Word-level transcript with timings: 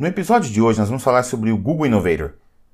No 0.00 0.06
episódio 0.06 0.50
de 0.50 0.62
hoje 0.62 0.78
nós 0.78 0.88
vamos 0.88 1.04
falar 1.04 1.22
sobre 1.24 1.52
o 1.52 1.58
Google 1.58 1.84
Innovator. 1.84 2.30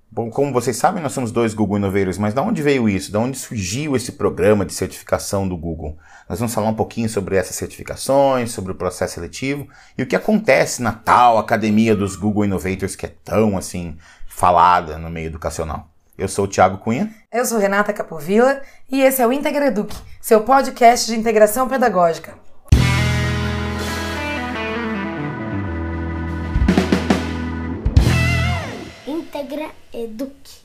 Bom, 0.09 0.31
como 0.31 0.53
vocês 0.53 0.77
sabem, 0.77 1.03
nós 1.03 1.11
somos 1.11 1.33
dois 1.33 1.55
Google 1.55 1.79
Innovators, 1.79 2.19
mas 2.19 2.33
de 2.33 2.39
onde 2.39 2.63
veio 2.63 2.89
isso? 2.89 3.11
De 3.11 3.17
onde 3.17 3.37
surgiu 3.37 3.97
esse 3.97 4.13
programa 4.13 4.65
de 4.65 4.73
certificação 4.73 5.49
do 5.49 5.57
Google? 5.57 5.99
Nós 6.29 6.39
vamos 6.39 6.55
falar 6.55 6.69
um 6.69 6.75
pouquinho 6.75 7.09
sobre 7.09 7.35
essas 7.35 7.57
certificações, 7.57 8.53
sobre 8.53 8.71
o 8.71 8.77
processo 8.77 9.15
seletivo 9.15 9.67
e 9.99 10.05
o 10.05 10.07
que 10.07 10.15
acontece 10.15 10.81
na 10.81 10.93
tal 10.93 11.37
academia 11.37 11.97
dos 11.97 12.15
Google 12.15 12.45
Innovators 12.45 12.95
que 12.95 13.07
é 13.07 13.13
tão 13.25 13.59
assim 13.59 13.97
falada 14.29 14.97
no 14.97 15.11
meio 15.11 15.27
educacional. 15.27 15.91
Eu 16.17 16.29
sou 16.29 16.45
o 16.45 16.49
Thiago 16.49 16.79
Cunha. 16.79 17.13
Eu 17.33 17.45
sou 17.45 17.59
Renata 17.59 17.93
Capovilla 17.93 18.63
e 18.89 19.03
esse 19.03 19.21
é 19.21 19.27
o 19.27 19.33
Integra 19.33 19.67
Eduque, 19.67 19.97
seu 20.21 20.45
podcast 20.45 21.09
de 21.09 21.19
integração 21.19 21.69
pedagógica. 21.69 22.46
Integra 29.27 29.71
Eduque. 29.93 30.65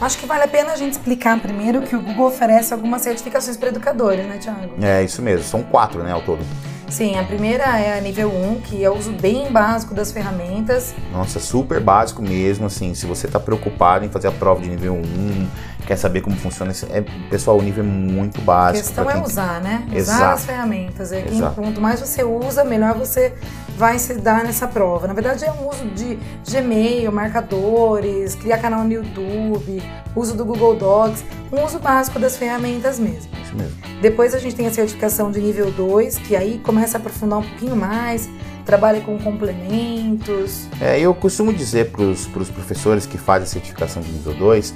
Acho 0.00 0.16
que 0.16 0.24
vale 0.24 0.44
a 0.44 0.48
pena 0.48 0.72
a 0.72 0.76
gente 0.76 0.92
explicar 0.92 1.38
primeiro 1.38 1.82
que 1.82 1.94
o 1.94 2.00
Google 2.00 2.28
oferece 2.28 2.72
algumas 2.72 3.02
certificações 3.02 3.58
para 3.58 3.68
educadores, 3.68 4.26
né, 4.26 4.38
Thiago? 4.38 4.82
É 4.82 5.04
isso 5.04 5.20
mesmo, 5.20 5.44
são 5.44 5.62
quatro, 5.62 6.02
né, 6.02 6.12
ao 6.12 6.22
todo. 6.22 6.42
Sim, 6.88 7.18
a 7.18 7.24
primeira 7.24 7.78
é 7.78 7.98
a 7.98 8.00
nível 8.00 8.30
1, 8.30 8.62
que 8.62 8.82
é 8.82 8.88
o 8.88 8.96
uso 8.96 9.12
bem 9.12 9.52
básico 9.52 9.92
das 9.92 10.10
ferramentas. 10.10 10.94
Nossa, 11.12 11.38
super 11.38 11.78
básico 11.78 12.22
mesmo, 12.22 12.64
assim, 12.64 12.94
se 12.94 13.04
você 13.04 13.26
está 13.26 13.38
preocupado 13.38 14.06
em 14.06 14.08
fazer 14.08 14.28
a 14.28 14.32
prova 14.32 14.62
de 14.62 14.70
nível 14.70 14.94
1, 14.94 15.48
quer 15.88 15.96
saber 15.96 16.20
como 16.20 16.36
funciona, 16.36 16.70
é, 16.90 17.00
pessoal, 17.30 17.56
o 17.56 17.62
nível 17.62 17.82
é 17.82 17.86
muito 17.86 18.42
básico. 18.42 18.78
A 18.78 18.82
questão 18.82 19.10
é 19.10 19.22
usar, 19.22 19.58
né? 19.62 19.86
Usar 19.88 19.96
Exato. 19.96 20.34
as 20.34 20.44
ferramentas. 20.44 21.12
É, 21.12 21.24
quanto 21.54 21.80
mais 21.80 21.98
você 21.98 22.22
usa, 22.22 22.62
melhor 22.62 22.94
você 22.94 23.32
vai 23.74 23.98
se 23.98 24.12
dar 24.16 24.44
nessa 24.44 24.68
prova. 24.68 25.06
Na 25.06 25.14
verdade, 25.14 25.46
é 25.46 25.50
um 25.50 25.66
uso 25.66 25.86
de 25.86 26.18
Gmail, 26.46 27.10
marcadores, 27.10 28.34
criar 28.34 28.58
canal 28.58 28.84
no 28.84 28.92
YouTube, 28.92 29.82
uso 30.14 30.36
do 30.36 30.44
Google 30.44 30.76
Docs, 30.76 31.24
um 31.50 31.64
uso 31.64 31.78
básico 31.78 32.18
das 32.18 32.36
ferramentas 32.36 32.98
mesmo. 32.98 33.30
Isso 33.42 33.56
mesmo. 33.56 33.74
Depois 34.02 34.34
a 34.34 34.38
gente 34.38 34.54
tem 34.54 34.66
a 34.66 34.70
certificação 34.70 35.30
de 35.30 35.40
nível 35.40 35.70
2, 35.70 36.18
que 36.18 36.36
aí 36.36 36.58
começa 36.58 36.98
a 36.98 37.00
aprofundar 37.00 37.38
um 37.38 37.42
pouquinho 37.42 37.74
mais, 37.74 38.28
trabalha 38.66 39.00
com 39.00 39.18
complementos. 39.18 40.68
É, 40.82 41.00
eu 41.00 41.14
costumo 41.14 41.50
dizer 41.50 41.90
para 41.92 42.02
os 42.02 42.26
professores 42.26 43.06
que 43.06 43.16
fazem 43.16 43.44
a 43.44 43.46
certificação 43.46 44.02
de 44.02 44.12
nível 44.12 44.34
2 44.34 44.74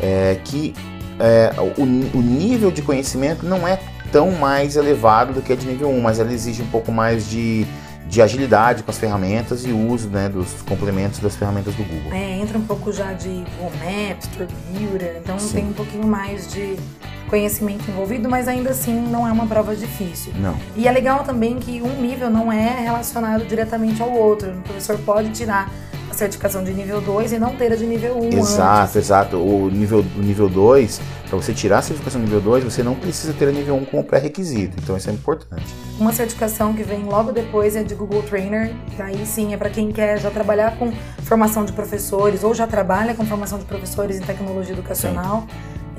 é, 0.00 0.38
que 0.44 0.74
é, 1.18 1.52
o, 1.76 1.82
o 1.82 2.22
nível 2.22 2.70
de 2.70 2.82
conhecimento 2.82 3.44
não 3.44 3.66
é 3.66 3.78
tão 4.12 4.30
mais 4.30 4.76
elevado 4.76 5.32
do 5.32 5.42
que 5.42 5.52
a 5.52 5.56
de 5.56 5.66
nível 5.66 5.90
1, 5.90 6.00
mas 6.00 6.18
ela 6.18 6.32
exige 6.32 6.62
um 6.62 6.66
pouco 6.66 6.90
mais 6.90 7.28
de, 7.28 7.66
de 8.08 8.22
agilidade 8.22 8.82
com 8.82 8.90
as 8.90 8.98
ferramentas 8.98 9.64
e 9.64 9.72
uso 9.72 10.08
né, 10.08 10.28
dos 10.28 10.62
complementos 10.62 11.18
das 11.18 11.36
ferramentas 11.36 11.74
do 11.74 11.84
Google. 11.84 12.12
É, 12.12 12.38
entra 12.38 12.58
um 12.58 12.64
pouco 12.64 12.92
já 12.92 13.12
de 13.12 13.28
Google 13.28 13.72
Maps, 13.84 14.28
TurboBuilder, 14.28 15.20
então 15.22 15.38
Sim. 15.38 15.54
tem 15.54 15.64
um 15.66 15.72
pouquinho 15.72 16.06
mais 16.06 16.50
de 16.50 16.76
conhecimento 17.28 17.88
envolvido, 17.90 18.28
mas 18.28 18.48
ainda 18.48 18.70
assim 18.70 18.92
não 18.92 19.26
é 19.26 19.32
uma 19.32 19.46
prova 19.46 19.76
difícil. 19.76 20.32
Não. 20.36 20.56
E 20.76 20.88
é 20.88 20.90
legal 20.90 21.22
também 21.22 21.56
que 21.58 21.80
um 21.82 22.00
nível 22.00 22.30
não 22.30 22.52
é 22.52 22.80
relacionado 22.80 23.44
diretamente 23.46 24.02
ao 24.02 24.10
outro. 24.10 24.50
O 24.50 24.62
professor 24.62 24.98
pode 24.98 25.30
tirar 25.30 25.70
a 26.10 26.14
certificação 26.14 26.64
de 26.64 26.72
nível 26.72 27.00
2 27.00 27.32
e 27.32 27.38
não 27.38 27.54
ter 27.54 27.72
a 27.72 27.76
de 27.76 27.84
nível 27.86 28.18
1 28.18 28.38
Exato, 28.38 28.82
antes. 28.82 28.96
exato. 28.96 29.36
O 29.36 29.70
nível, 29.70 30.04
o 30.16 30.20
nível 30.20 30.48
2, 30.48 31.00
para 31.28 31.36
você 31.36 31.52
tirar 31.52 31.78
a 31.78 31.82
certificação 31.82 32.20
nível 32.20 32.40
2, 32.40 32.64
você 32.64 32.82
não 32.82 32.94
precisa 32.94 33.32
ter 33.34 33.48
a 33.48 33.52
nível 33.52 33.76
1 33.76 33.84
como 33.84 34.02
pré-requisito. 34.04 34.76
Então 34.82 34.96
isso 34.96 35.10
é 35.10 35.12
importante. 35.12 35.66
Uma 36.00 36.12
certificação 36.12 36.72
que 36.72 36.82
vem 36.82 37.04
logo 37.04 37.30
depois 37.30 37.76
é 37.76 37.82
de 37.82 37.94
Google 37.94 38.22
Trainer, 38.22 38.74
aí 38.98 39.26
sim 39.26 39.52
é 39.52 39.56
para 39.56 39.68
quem 39.68 39.92
quer 39.92 40.18
já 40.18 40.30
trabalhar 40.30 40.76
com 40.78 40.90
formação 41.22 41.64
de 41.64 41.72
professores 41.72 42.42
ou 42.42 42.54
já 42.54 42.66
trabalha 42.66 43.14
com 43.14 43.24
formação 43.26 43.58
de 43.58 43.66
professores 43.66 44.16
em 44.16 44.22
tecnologia 44.22 44.72
educacional. 44.72 45.46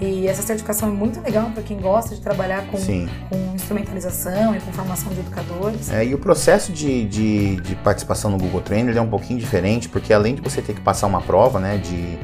E 0.02 0.28
essa 0.28 0.42
certificação 0.42 0.89
é 0.89 0.92
muito 0.92 1.19
legal 1.22 1.49
para 1.52 1.61
quem 1.61 1.77
gosta 1.77 2.15
de 2.15 2.21
trabalhar 2.21 2.65
com, 2.67 2.77
com 2.77 3.55
instrumentalização 3.55 4.55
e 4.55 4.61
com 4.61 4.71
formação 4.71 5.11
de 5.14 5.20
educadores. 5.20 5.92
É, 5.92 6.05
e 6.05 6.14
o 6.14 6.17
processo 6.17 6.71
de, 6.71 7.05
de, 7.05 7.55
de 7.58 7.76
participação 7.76 8.32
no 8.32 8.38
Google 8.38 8.61
Trainer 8.61 8.95
é 8.95 9.02
um 9.02 9.09
pouquinho 9.09 9.39
diferente, 9.39 9.89
porque 9.89 10.14
além 10.14 10.36
de 10.36 10.42
você 10.42 10.61
ter 10.61 10.73
que 10.73 10.82
passar 10.82 11.08
uma 11.08 11.21
prova 11.21 11.59
né, 11.59 11.77
de, 11.77 12.17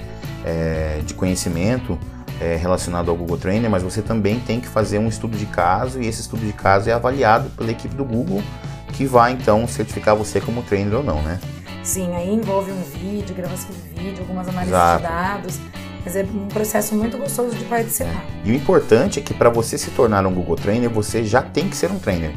é, 0.45 1.01
de 1.05 1.13
conhecimento 1.13 1.99
é, 2.39 2.55
relacionado 2.55 3.11
ao 3.11 3.17
Google 3.17 3.37
Trainer, 3.37 3.69
mas 3.69 3.83
você 3.83 4.01
também 4.01 4.39
tem 4.39 4.61
que 4.61 4.67
fazer 4.67 4.97
um 4.97 5.09
estudo 5.09 5.37
de 5.37 5.45
caso, 5.45 6.01
e 6.01 6.07
esse 6.07 6.21
estudo 6.21 6.45
de 6.45 6.53
caso 6.53 6.89
é 6.89 6.93
avaliado 6.93 7.49
pela 7.51 7.71
equipe 7.71 7.95
do 7.95 8.05
Google, 8.05 8.41
que 8.93 9.05
vai 9.05 9.33
então 9.33 9.67
certificar 9.67 10.15
você 10.15 10.39
como 10.39 10.63
trainer 10.63 10.95
ou 10.95 11.03
não, 11.03 11.21
né? 11.21 11.39
Sim, 11.83 12.15
aí 12.15 12.33
envolve 12.33 12.71
um 12.71 12.81
vídeo, 12.81 13.35
gravação 13.35 13.69
de 13.69 14.01
vídeo, 14.01 14.21
algumas 14.21 14.47
análises 14.47 14.73
Exato. 14.73 14.97
de 14.97 15.07
dados. 15.07 15.59
Mas 16.05 16.15
é 16.15 16.23
um 16.23 16.47
processo 16.47 16.93
muito 16.93 17.17
gostoso 17.17 17.55
de 17.55 17.65
participar. 17.65 18.23
E 18.43 18.51
o 18.51 18.53
importante 18.53 19.19
é 19.19 19.21
que 19.23 19.33
para 19.33 19.49
você 19.49 19.77
se 19.77 19.89
tornar 19.91 20.25
um 20.25 20.33
Google 20.33 20.55
Trainer, 20.55 20.89
você 20.89 21.23
já 21.23 21.41
tem 21.41 21.67
que 21.67 21.75
ser 21.75 21.91
um 21.91 21.97
trainer. 21.97 22.31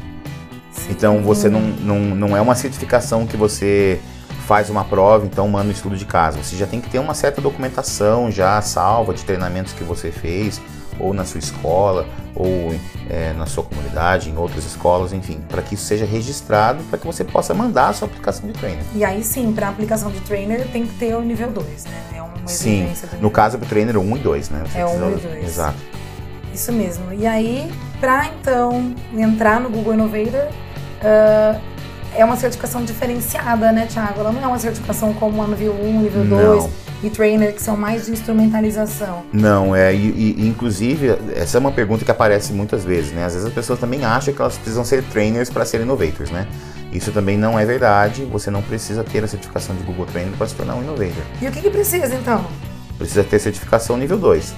Então 0.89 1.21
você 1.21 1.49
não, 1.49 1.61
não, 1.61 1.99
não 1.99 2.37
é 2.37 2.41
uma 2.41 2.55
certificação 2.55 3.27
que 3.27 3.37
você 3.37 3.99
faz 4.47 4.67
uma 4.71 4.83
prova, 4.83 5.27
então 5.27 5.47
manda 5.47 5.67
um 5.67 5.71
estudo 5.71 5.95
de 5.95 6.05
caso. 6.05 6.39
Você 6.43 6.55
já 6.55 6.65
tem 6.65 6.81
que 6.81 6.89
ter 6.89 6.97
uma 6.97 7.13
certa 7.13 7.39
documentação 7.39 8.31
já 8.31 8.59
salva 8.63 9.13
de 9.13 9.23
treinamentos 9.23 9.73
que 9.73 9.83
você 9.83 10.11
fez, 10.11 10.59
ou 10.99 11.13
na 11.13 11.23
sua 11.23 11.37
escola, 11.37 12.07
ou 12.35 12.75
é, 13.07 13.31
na 13.33 13.45
sua 13.45 13.63
comunidade, 13.63 14.29
em 14.29 14.37
outras 14.37 14.65
escolas, 14.65 15.13
enfim, 15.13 15.39
para 15.47 15.61
que 15.61 15.75
isso 15.75 15.85
seja 15.85 16.05
registrado, 16.05 16.83
para 16.85 16.97
que 16.97 17.05
você 17.05 17.23
possa 17.23 17.53
mandar 17.53 17.89
a 17.89 17.93
sua 17.93 18.07
aplicação 18.07 18.47
de 18.47 18.53
trainer. 18.53 18.83
E 18.95 19.03
aí 19.03 19.23
sim, 19.23 19.53
para 19.53 19.69
aplicação 19.69 20.11
de 20.11 20.19
trainer 20.21 20.67
tem 20.71 20.87
que 20.87 20.95
ter 20.95 21.15
o 21.15 21.21
nível 21.21 21.51
2, 21.51 21.85
né? 21.85 22.03
É 22.15 22.21
uma 22.49 22.57
Sim, 22.57 22.79
exigência 22.83 23.07
do 23.07 23.21
no 23.21 23.31
caso 23.31 23.57
do 23.57 23.65
trainer 23.65 23.97
1 23.97 24.15
e 24.15 24.19
2, 24.19 24.49
né? 24.49 24.63
Você 24.65 24.79
É, 24.79 24.85
um 24.85 24.89
precisa- 24.89 25.17
e 25.29 25.31
dois. 25.33 25.43
Exato. 25.45 25.77
Isso 26.53 26.71
mesmo. 26.71 27.13
E 27.13 27.25
aí, 27.27 27.71
para 27.99 28.25
então 28.27 28.93
entrar 29.15 29.59
no 29.59 29.69
Google 29.69 29.93
Innovator, 29.93 30.47
ah, 31.03 31.59
é 32.15 32.25
uma 32.25 32.35
certificação 32.35 32.83
diferenciada, 32.83 33.71
né, 33.71 33.85
Thiago? 33.85 34.19
Ela 34.19 34.31
não 34.31 34.41
é 34.43 34.47
uma 34.47 34.59
certificação 34.59 35.13
como 35.13 35.41
a 35.43 35.47
nível 35.47 35.73
1, 35.73 36.01
nível 36.01 36.23
Não. 36.25 36.57
2 36.59 36.69
e 37.03 37.09
trainer, 37.09 37.53
que 37.53 37.61
são 37.61 37.77
mais 37.77 38.07
de 38.07 38.11
instrumentalização. 38.11 39.23
Não, 39.31 39.73
é, 39.75 39.93
e, 39.93 40.35
e, 40.37 40.47
inclusive, 40.47 41.17
essa 41.35 41.57
é 41.57 41.59
uma 41.59 41.71
pergunta 41.71 42.03
que 42.03 42.11
aparece 42.11 42.51
muitas 42.51 42.83
vezes, 42.83 43.11
né? 43.13 43.23
Às 43.25 43.33
vezes 43.33 43.47
as 43.47 43.53
pessoas 43.53 43.79
também 43.79 44.03
acham 44.03 44.33
que 44.33 44.41
elas 44.41 44.57
precisam 44.57 44.83
ser 44.83 45.03
trainers 45.03 45.49
para 45.49 45.63
serem 45.63 45.85
innovators, 45.85 46.29
né? 46.31 46.45
Isso 46.91 47.11
também 47.11 47.37
não 47.37 47.59
é 47.59 47.65
verdade, 47.65 48.25
você 48.25 48.49
não 48.49 48.61
precisa 48.61 49.03
ter 49.03 49.23
a 49.23 49.27
certificação 49.27 49.75
de 49.75 49.83
Google 49.83 50.05
Trainer 50.07 50.33
para 50.35 50.47
se 50.47 50.55
tornar 50.55 50.75
um 50.75 50.83
innovator. 50.83 51.23
E 51.41 51.47
o 51.47 51.51
que, 51.51 51.61
que 51.61 51.69
precisa 51.69 52.15
então? 52.15 52.45
Precisa 52.97 53.23
ter 53.23 53.39
certificação 53.39 53.95
nível 53.95 54.17
2. 54.17 54.53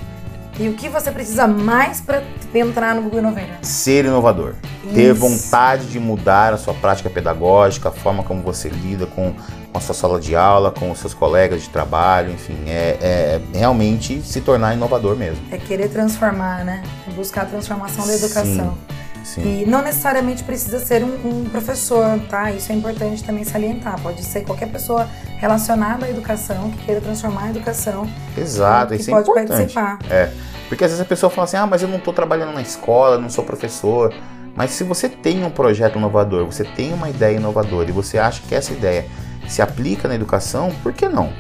E 0.59 0.68
o 0.68 0.74
que 0.74 0.90
você 0.90 1.12
precisa 1.12 1.47
mais 1.47 2.02
para 2.02 2.22
entrar 2.53 2.94
no 2.94 3.03
Google 3.03 3.20
Innovator? 3.20 3.56
Ser 3.62 4.06
inovador. 4.06 4.56
Ter 4.94 5.12
Isso. 5.12 5.16
vontade 5.16 5.86
de 5.88 6.00
mudar 6.00 6.53
a 6.53 6.58
sua 6.58 6.74
prática 6.74 7.09
pedagógica, 7.09 7.90
a 7.90 7.91
forma 7.91 8.22
como 8.22 8.41
você 8.41 8.70
lida 8.70 9.06
com, 9.06 9.34
a 9.74 9.80
sua 9.80 9.96
sala 9.96 10.20
de 10.20 10.36
aula, 10.36 10.70
com 10.70 10.91
os 10.91 11.00
seus 11.00 11.14
colegas 11.14 11.62
de 11.62 11.70
trabalho, 11.70 12.31
enfim, 12.31 12.58
é, 12.68 12.97
é 13.02 13.41
realmente 13.58 14.22
se 14.22 14.41
tornar 14.41 14.74
inovador 14.74 15.16
mesmo. 15.16 15.41
É 15.50 15.58
querer 15.58 15.88
transformar, 15.88 16.66
né? 16.66 16.84
É 17.08 17.12
buscar 17.12 17.44
a 17.44 17.46
transformação 17.46 18.06
da 18.06 18.14
educação. 18.14 18.78
Sim. 18.90 18.91
E 19.38 19.66
não 19.66 19.82
necessariamente 19.82 20.44
precisa 20.44 20.80
ser 20.80 21.04
um, 21.04 21.14
um 21.28 21.46
professor, 21.46 22.20
tá? 22.30 22.52
Isso 22.52 22.72
é 22.72 22.76
importante 22.76 23.24
também 23.24 23.44
salientar. 23.44 24.00
Pode 24.02 24.24
ser 24.24 24.42
qualquer 24.42 24.70
pessoa 24.70 25.08
relacionada 25.38 26.06
à 26.06 26.09
educação 26.09 26.72
que 26.72 26.86
queira 26.86 27.02
transformar 27.02 27.46
a 27.46 27.50
educação. 27.50 28.08
Exato, 28.38 28.94
que 28.94 29.02
isso 29.02 29.09
é 29.09 29.14
pode 29.14 29.30
importante. 29.30 29.74
participar. 29.74 30.00
É, 30.09 30.32
porque 30.68 30.84
às 30.84 30.92
vezes 30.92 31.02
a 31.02 31.08
pessoa 31.08 31.30
fala 31.30 31.46
assim, 31.46 31.58
ah, 31.58 31.68
mas 31.68 31.82
eu 31.82 31.88
não 31.88 31.98
estou 31.98 32.14
trabalhando 32.14 32.54
na 32.54 32.62
escola, 32.62 33.18
não 33.18 33.30
sou 33.30 33.44
professor. 33.44 34.14
Mas 34.56 34.72
se 34.72 34.84
você 34.84 35.08
tem 35.08 35.44
um 35.46 35.50
projeto 35.50 35.98
inovador, 35.98 36.46
você 36.46 36.64
tem 36.64 36.94
uma 36.94 37.09
ideia 37.09 37.38
inovadora 37.38 37.90
e 37.90 37.94
você 37.94 38.18
acha 38.18 38.42
que 38.48 38.53
essa 38.53 38.74
ideia 38.74 39.06
se 39.48 39.62
aplica 39.62 40.08
na 40.08 40.16
educação, 40.16 40.72
por 40.84 40.94
que 40.94 41.08
não? 41.08 41.32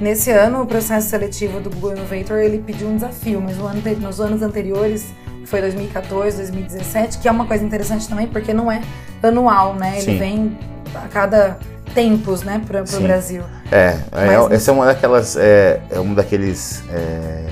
Nesse 0.00 0.30
ano, 0.30 0.62
o 0.62 0.66
processo 0.66 1.08
seletivo 1.08 1.58
do 1.58 1.70
Google 1.70 1.92
Innovator 1.92 2.38
ele 2.38 2.58
pediu 2.58 2.86
um 2.88 2.96
desafio, 2.96 3.40
mas 3.40 3.56
no 3.56 3.66
ano 3.66 3.82
nos 3.98 4.20
anos 4.20 4.42
anteriores, 4.42 5.06
foi 5.46 5.60
2014, 5.60 6.36
2017, 6.36 7.18
que 7.18 7.28
é 7.28 7.30
uma 7.30 7.46
coisa 7.46 7.64
interessante 7.64 8.08
também, 8.08 8.26
porque 8.26 8.52
não 8.52 8.70
é 8.70 8.82
anual, 9.22 9.74
né? 9.74 9.94
Ele 9.98 10.12
Sim. 10.12 10.18
vem 10.18 10.58
a 10.94 11.08
cada 11.08 11.58
tempos, 11.94 12.42
né, 12.42 12.60
para 12.66 12.82
o. 12.82 13.00
Brasil. 13.00 13.42
É, 13.72 13.96
é 14.12 14.36
Mas- 14.36 14.52
essa 14.52 14.70
é 14.70 14.74
uma 14.74 14.84
daquelas, 14.84 15.34
é, 15.36 15.80
é 15.90 15.98
um 15.98 16.12
daqueles, 16.12 16.82
é, 16.90 17.46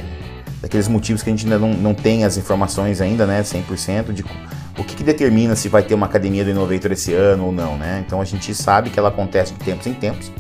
daqueles 0.61 0.87
motivos 0.87 1.23
que 1.23 1.31
a 1.31 1.32
gente 1.32 1.46
ainda 1.46 1.58
não, 1.58 1.73
não 1.73 1.94
tem 1.94 2.25
as 2.25 2.37
informações 2.37 3.00
ainda, 3.00 3.26
né, 3.26 3.43
100% 3.43 4.12
de 4.12 4.23
o 4.76 4.85
que, 4.85 4.97
que 4.97 5.02
determina 5.02 5.56
se 5.56 5.69
vai 5.69 5.82
ter 5.82 5.94
uma 5.94 6.06
academia 6.06 6.44
do 6.44 6.50
Innovator 6.50 6.93
esse 6.93 7.14
ano 7.14 7.47
ou 7.47 7.52
não, 7.52 7.79
né? 7.79 8.02
Então 8.05 8.20
a 8.20 8.25
gente 8.25 8.55
sabe 8.55 8.90
que 8.90 8.99
ela 8.99 9.08
acontece 9.08 9.55
de 9.55 9.61
tempos 9.61 9.87
em 9.87 9.94
tempos, 9.94 10.31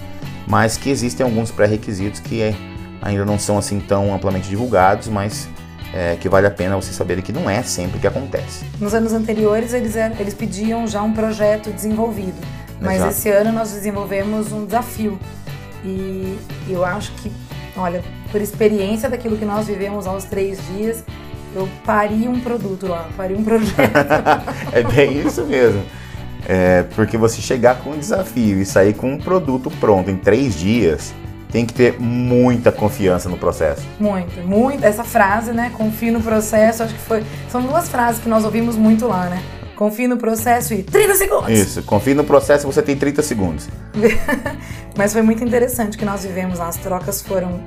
mas 0.46 0.76
que 0.76 0.90
existem 0.90 1.24
alguns 1.24 1.50
pré-requisitos 1.50 2.20
que 2.20 2.42
é, 2.42 2.54
ainda 3.00 3.24
não 3.24 3.38
são 3.38 3.56
assim 3.56 3.80
tão 3.80 4.12
amplamente 4.12 4.48
divulgados, 4.48 5.08
mas 5.08 5.48
é, 5.92 6.16
que 6.16 6.28
vale 6.28 6.46
a 6.46 6.50
pena 6.50 6.76
você 6.76 6.92
saber 6.92 7.20
que 7.22 7.32
não 7.32 7.48
é 7.48 7.62
sempre 7.62 7.98
que 7.98 8.06
acontece. 8.06 8.64
Nos 8.80 8.94
anos 8.94 9.12
anteriores, 9.12 9.72
eles, 9.72 9.94
eram- 9.96 10.16
eles 10.18 10.34
pediam 10.34 10.86
já 10.86 11.02
um 11.02 11.12
projeto 11.12 11.70
desenvolvido. 11.70 12.34
Mas 12.80 12.96
Exato. 12.96 13.10
esse 13.12 13.28
ano 13.30 13.52
nós 13.52 13.72
desenvolvemos 13.72 14.52
um 14.52 14.64
desafio. 14.66 15.18
E 15.84 16.38
eu 16.68 16.84
acho 16.84 17.12
que, 17.12 17.30
olha, 17.76 18.02
por 18.32 18.40
experiência 18.40 19.08
daquilo 19.08 19.36
que 19.36 19.44
nós 19.44 19.66
vivemos 19.66 20.06
aos 20.06 20.24
três 20.24 20.58
dias, 20.74 21.04
eu 21.54 21.68
pari 21.84 22.26
um 22.26 22.40
produto 22.40 22.86
lá, 22.88 23.08
pari 23.16 23.34
um 23.34 23.44
projeto. 23.44 23.74
é 24.72 24.82
bem 24.82 25.26
isso 25.26 25.44
mesmo. 25.44 25.82
É, 26.46 26.82
porque 26.94 27.16
você 27.16 27.40
chegar 27.40 27.76
com 27.80 27.90
um 27.90 27.98
desafio 27.98 28.60
e 28.60 28.66
sair 28.66 28.92
com 28.94 29.12
um 29.14 29.18
produto 29.18 29.70
pronto 29.80 30.10
em 30.10 30.16
três 30.16 30.58
dias, 30.58 31.14
tem 31.54 31.64
que 31.64 31.72
ter 31.72 32.00
muita 32.00 32.72
confiança 32.72 33.28
no 33.28 33.38
processo. 33.38 33.86
muito, 34.00 34.40
muito. 34.40 34.84
Essa 34.84 35.04
frase, 35.04 35.52
né? 35.52 35.70
Confie 35.76 36.10
no 36.10 36.20
processo, 36.20 36.82
acho 36.82 36.92
que 36.92 37.00
foi. 37.00 37.22
São 37.48 37.62
duas 37.62 37.88
frases 37.88 38.20
que 38.20 38.28
nós 38.28 38.44
ouvimos 38.44 38.74
muito 38.74 39.06
lá, 39.06 39.26
né? 39.26 39.40
Confie 39.76 40.08
no 40.08 40.16
processo 40.16 40.74
e 40.74 40.82
30 40.82 41.14
segundos. 41.14 41.50
Isso, 41.50 41.82
confie 41.84 42.12
no 42.12 42.24
processo 42.24 42.66
você 42.66 42.82
tem 42.82 42.96
30 42.96 43.22
segundos. 43.22 43.68
Mas 44.98 45.12
foi 45.12 45.22
muito 45.22 45.44
interessante 45.44 45.96
que 45.96 46.04
nós 46.04 46.24
vivemos 46.24 46.58
lá. 46.58 46.66
As 46.66 46.76
trocas 46.76 47.22
foram 47.22 47.60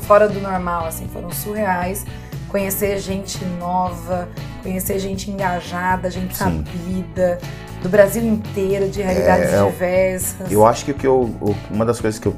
fora 0.00 0.26
do 0.26 0.40
normal, 0.40 0.86
assim, 0.86 1.06
foram 1.12 1.30
surreais. 1.30 2.06
Conhecer 2.48 2.98
gente 2.98 3.44
nova, 3.58 4.26
conhecer 4.62 4.98
gente 4.98 5.30
engajada, 5.30 6.10
gente 6.10 6.34
Sim. 6.34 6.44
sabida, 6.44 7.38
do 7.82 7.88
Brasil 7.88 8.22
inteiro, 8.22 8.88
de 8.88 9.00
realidades 9.02 9.52
É, 9.52 9.58
eu- 9.60 9.70
diversas. 9.70 10.50
Eu 10.52 10.66
acho 10.66 10.84
que 10.84 10.92
que 10.94 11.06
eu, 11.06 11.34
uma 11.70 11.84
das 11.84 12.00
coisas 12.00 12.18
que 12.20 12.26
eu 12.26 12.34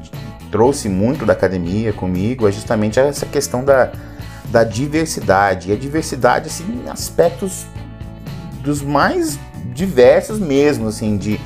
trouxe 0.51 0.89
muito 0.89 1.25
da 1.27 1.33
academia 1.33 1.93
comigo 1.93 2.47
é 2.47 2.53
justamente 2.53 2.99
essa 3.01 3.27
questão 3.27 3.65
da, 3.65 3.91
da 4.51 4.65
diversidade. 4.65 5.71
E 5.71 5.73
a 5.73 5.77
diversidade, 5.77 6.47
assim, 6.49 6.83
em 6.85 6.89
aspectos 6.91 7.67
dos 8.63 8.83
mais 8.83 9.39
diversos 9.75 10.39
mesmo, 10.39 10.89
assim, 10.89 11.17
de, 11.17 11.41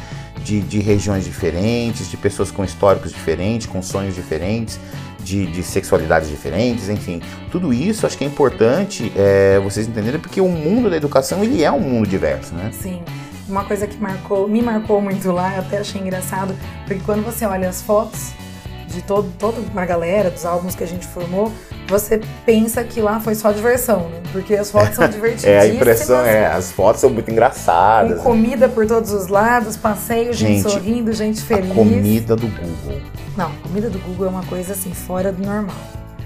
de, 0.44 0.60
de 0.60 0.80
regiões 0.80 1.24
diferentes, 1.24 2.10
de 2.10 2.16
pessoas 2.16 2.50
com 2.50 2.64
históricos 2.64 3.12
diferentes, 3.12 3.66
com 3.66 3.80
sonhos 3.80 4.14
diferentes, 4.14 4.78
de, 5.22 5.46
de 5.46 5.62
sexualidades 5.62 6.28
diferentes, 6.28 6.88
enfim. 6.88 7.20
Tudo 7.50 7.72
isso 7.72 8.06
acho 8.06 8.16
que 8.18 8.24
é 8.24 8.26
importante 8.26 9.10
é, 9.16 9.58
vocês 9.60 9.86
entenderem, 9.88 10.20
porque 10.20 10.40
o 10.40 10.48
mundo 10.48 10.90
da 10.90 10.96
educação, 10.96 11.42
ele 11.42 11.64
é 11.64 11.70
um 11.72 11.80
mundo 11.80 12.06
diverso, 12.08 12.54
né? 12.54 12.70
Sim. 12.72 13.02
Uma 13.48 13.64
coisa 13.64 13.86
que 13.86 13.96
marcou, 13.98 14.48
me 14.48 14.60
marcou 14.60 15.00
muito 15.00 15.30
lá, 15.30 15.54
eu 15.54 15.60
até 15.60 15.78
achei 15.78 16.00
engraçado, 16.00 16.54
porque 16.86 17.00
quando 17.04 17.24
você 17.24 17.46
olha 17.46 17.68
as 17.68 17.80
fotos 17.80 18.32
de 18.88 19.02
todo, 19.02 19.30
toda 19.38 19.60
uma 19.60 19.84
galera, 19.84 20.30
dos 20.30 20.44
álbuns 20.44 20.74
que 20.74 20.82
a 20.82 20.86
gente 20.86 21.06
formou, 21.06 21.52
você 21.88 22.20
pensa 22.44 22.82
que 22.82 23.00
lá 23.00 23.20
foi 23.20 23.34
só 23.34 23.52
diversão, 23.52 24.08
né? 24.08 24.20
Porque 24.32 24.54
as 24.54 24.70
fotos 24.70 24.96
são 24.96 25.06
divertidíssimas. 25.08 25.46
É, 25.56 25.60
a 25.60 25.68
impressão 25.68 26.20
é, 26.20 26.46
as 26.46 26.72
fotos 26.72 27.00
são 27.00 27.10
muito 27.10 27.30
engraçadas. 27.30 28.18
Com 28.18 28.30
comida 28.30 28.68
por 28.68 28.86
todos 28.86 29.12
os 29.12 29.28
lados, 29.28 29.76
passeio, 29.76 30.32
gente, 30.32 30.62
Gente, 30.62 30.70
sorrindo, 30.70 31.12
gente 31.12 31.42
feliz. 31.42 31.72
Comida 31.72 32.34
do 32.34 32.48
Google. 32.48 33.00
Não, 33.36 33.50
comida 33.62 33.90
do 33.90 33.98
Google 34.00 34.26
é 34.26 34.30
uma 34.30 34.44
coisa 34.44 34.72
assim, 34.72 34.92
fora 34.92 35.30
do 35.30 35.44
normal. 35.44 35.76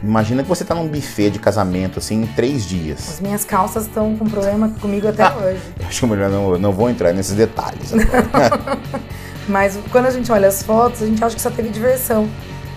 Imagina 0.03 0.43
que 0.43 0.49
você 0.49 0.65
tá 0.65 0.75
num 0.75 0.89
buffet 0.89 1.31
de 1.31 1.39
casamento, 1.39 1.99
assim, 1.99 2.23
em 2.23 2.27
três 2.27 2.65
dias. 2.67 3.09
As 3.11 3.21
minhas 3.21 3.45
calças 3.45 3.87
estão 3.87 4.17
com 4.17 4.25
problema 4.27 4.71
comigo 4.81 5.07
até 5.09 5.25
Ah. 5.25 5.37
hoje. 5.37 5.61
Acho 5.87 6.01
que 6.01 6.07
melhor 6.07 6.31
não, 6.31 6.59
não 6.59 6.73
vou 6.73 6.89
entrar 6.89 7.13
nesses 7.13 7.35
detalhes. 7.35 7.93
Mas 9.49 9.79
quando 9.91 10.07
a 10.07 10.11
gente 10.11 10.31
olha 10.33 10.49
as 10.49 10.63
fotos, 10.63 11.03
a 11.03 11.07
gente 11.07 11.23
acha 11.23 11.35
que 11.37 11.43
só 11.43 11.51
teve 11.51 11.69
diversão. 11.69 12.29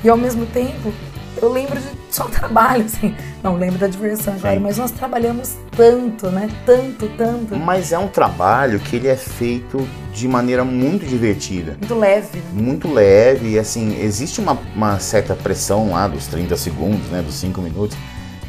E 0.03 0.09
ao 0.09 0.17
mesmo 0.17 0.45
tempo, 0.45 0.91
eu 1.41 1.51
lembro 1.51 1.79
de 1.79 1.87
só 2.09 2.25
trabalho, 2.29 2.85
assim. 2.85 3.15
Não, 3.41 3.55
lembro 3.57 3.77
da 3.79 3.87
diversão, 3.87 4.35
claro, 4.39 4.57
Sim. 4.57 4.63
mas 4.63 4.77
nós 4.77 4.91
trabalhamos 4.91 5.55
tanto, 5.75 6.27
né? 6.29 6.49
Tanto, 6.65 7.07
tanto. 7.17 7.55
Mas 7.55 7.91
é 7.91 7.97
um 7.99 8.07
trabalho 8.07 8.79
que 8.79 8.95
ele 8.95 9.07
é 9.07 9.15
feito 9.15 9.87
de 10.13 10.27
maneira 10.27 10.63
muito 10.63 11.05
divertida. 11.05 11.75
Muito 11.79 11.95
leve. 11.95 12.37
né? 12.37 12.43
Muito 12.53 12.91
leve, 12.91 13.49
e 13.51 13.59
assim, 13.59 13.99
existe 14.01 14.39
uma, 14.39 14.57
uma 14.75 14.99
certa 14.99 15.33
pressão 15.35 15.91
lá 15.91 16.07
dos 16.07 16.27
30 16.27 16.55
segundos, 16.55 17.07
né, 17.09 17.21
dos 17.21 17.35
5 17.35 17.61
minutos, 17.61 17.97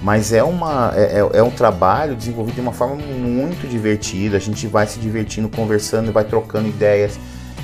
mas 0.03 0.33
é, 0.35 0.43
uma, 0.45 0.93
é, 0.95 1.21
é- 1.21 1.39
é 1.39 1.43
um 1.43 1.51
trabalho 1.51 2.15
desenvolvido 2.15 2.57
de 2.57 2.61
uma 2.61 2.73
forma 2.73 2.97
muito 2.97 3.67
divertida, 3.67 4.37
a 4.37 4.41
gente 4.41 4.67
vai 4.67 4.87
se 4.87 4.99
divertindo, 4.99 5.49
conversando, 5.49 6.13
vai 6.13 6.25
trocando 6.25 6.69
ideias, 6.69 7.19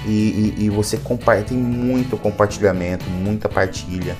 e, 0.06 0.54
e- 0.58 0.64
e 0.64 0.70
você 0.70 0.96
compa- 0.96 1.36
tem 1.42 1.58
muito 1.58 2.16
compartilhamento, 2.16 3.04
muita 3.10 3.46
partilha, 3.50 4.16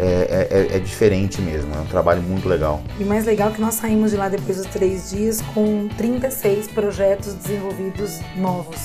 é, 0.00 0.48
é- 0.50 0.58
é- 0.74 0.76
é 0.76 0.78
diferente 0.78 1.40
mesmo, 1.42 1.74
é 1.74 1.78
um 1.78 1.86
trabalho 1.86 2.22
muito 2.22 2.48
legal. 2.48 2.80
E 2.98 3.04
mais 3.04 3.24
legal 3.26 3.50
é 3.50 3.52
que 3.52 3.60
nós 3.60 3.74
saímos 3.74 4.10
de 4.10 4.16
lá 4.16 4.28
depois 4.28 4.56
dos 4.56 4.66
três 4.66 5.10
dias 5.10 5.40
com 5.54 5.88
36 5.96 6.66
projetos 6.68 7.34
desenvolvidos 7.34 8.18
novos. 8.36 8.78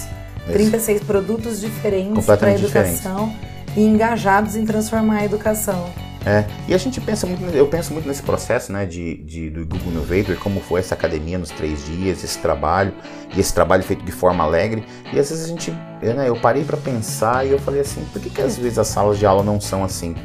36 0.48 1.02
produtos 1.04 1.60
diferentes 1.60 2.26
para 2.26 2.48
a 2.50 2.54
educação 2.54 3.34
e 3.76 3.82
engajados 3.84 4.56
em 4.56 4.64
transformar 4.66 5.18
a 5.22 5.26
educação. 5.26 5.90
É, 6.28 6.44
e 6.68 6.74
a 6.74 6.78
gente 6.78 7.00
pensa 7.00 7.28
muito, 7.28 7.44
eu 7.56 7.68
penso 7.68 7.94
muito 7.94 8.08
nesse 8.08 8.24
processo, 8.24 8.72
né, 8.72 8.86
de, 8.88 9.16
de- 9.18 9.50
do 9.52 9.64
Google 9.66 9.92
Innovator, 9.92 10.36
como 10.38 10.60
foi 10.60 10.80
essa 10.80 10.96
academia 10.96 11.38
nos 11.38 11.52
três 11.52 11.86
dias, 11.86 12.24
esse 12.24 12.40
trabalho, 12.40 12.94
e 13.36 13.40
esse 13.40 13.54
trabalho 13.54 13.84
feito 13.84 14.04
de 14.04 14.12
forma 14.12 14.44
alegre, 14.44 14.84
e 15.14 15.20
às 15.20 15.30
vezes 15.30 15.46
a 15.46 15.48
gente, 15.48 15.72
eu, 16.02 16.16
né, 16.16 16.28
eu 16.28 16.36
parei 16.36 16.64
para 16.64 16.78
pensar 16.78 17.46
e 17.46 17.52
eu 17.52 17.60
falei 17.60 17.82
assim, 17.82 18.04
por 18.12 18.20
que 18.20 18.32
que 18.32 18.42
às 18.42 18.58
vezes 18.58 18.80
as 18.80 18.88
salas 18.88 19.20
de 19.20 19.26
aula 19.26 19.44
não 19.44 19.62
são 19.62 19.84
assim? 19.84 20.16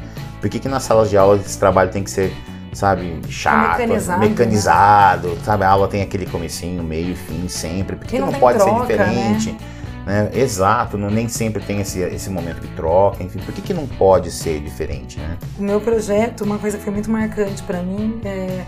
Por 0.41 0.49
que 0.49 0.59
que 0.59 0.67
nas 0.67 0.83
salas 0.83 1.09
de 1.09 1.15
aula 1.15 1.37
esse 1.37 1.57
trabalho 1.57 1.91
tem 1.91 2.03
que 2.03 2.09
ser, 2.09 2.33
sabe, 2.73 3.21
chato, 3.29 3.77
Mecanizado, 3.77 4.19
né? 4.19 4.27
mecanizado, 4.27 5.37
sabe, 5.45 5.63
a 5.63 5.69
aula 5.69 5.87
tem 5.87 6.01
aquele 6.01 6.25
comecinho, 6.25 6.83
meio 6.83 7.11
e 7.11 7.15
fim 7.15 7.47
sempre, 7.47 7.95
por 7.95 8.07
que 8.07 8.17
não 8.17 8.25
não, 8.25 8.31
tem 8.31 8.41
pode 8.41 8.57
troca, 8.57 8.87
ser 8.87 8.97
diferente? 8.97 9.57
Né? 10.05 10.31
Exato, 10.33 10.97
não, 10.97 11.11
nem 11.11 11.29
sempre 11.29 11.63
tem 11.63 11.79
esse, 11.79 11.99
esse 11.99 12.29
momento 12.29 12.59
de 12.59 12.67
troca, 12.69 13.23
enfim, 13.23 13.39
por 13.39 13.53
que, 13.53 13.61
que 13.61 13.73
não 13.73 13.85
pode 13.85 14.31
ser 14.31 14.59
diferente, 14.59 15.19
né? 15.19 15.37
O 15.59 15.61
meu 15.61 15.79
projeto, 15.79 16.43
uma 16.43 16.57
coisa 16.57 16.77
que 16.77 16.83
foi 16.83 16.91
muito 16.91 17.11
marcante 17.11 17.61
para 17.61 17.83
mim, 17.83 18.19
é, 18.25 18.65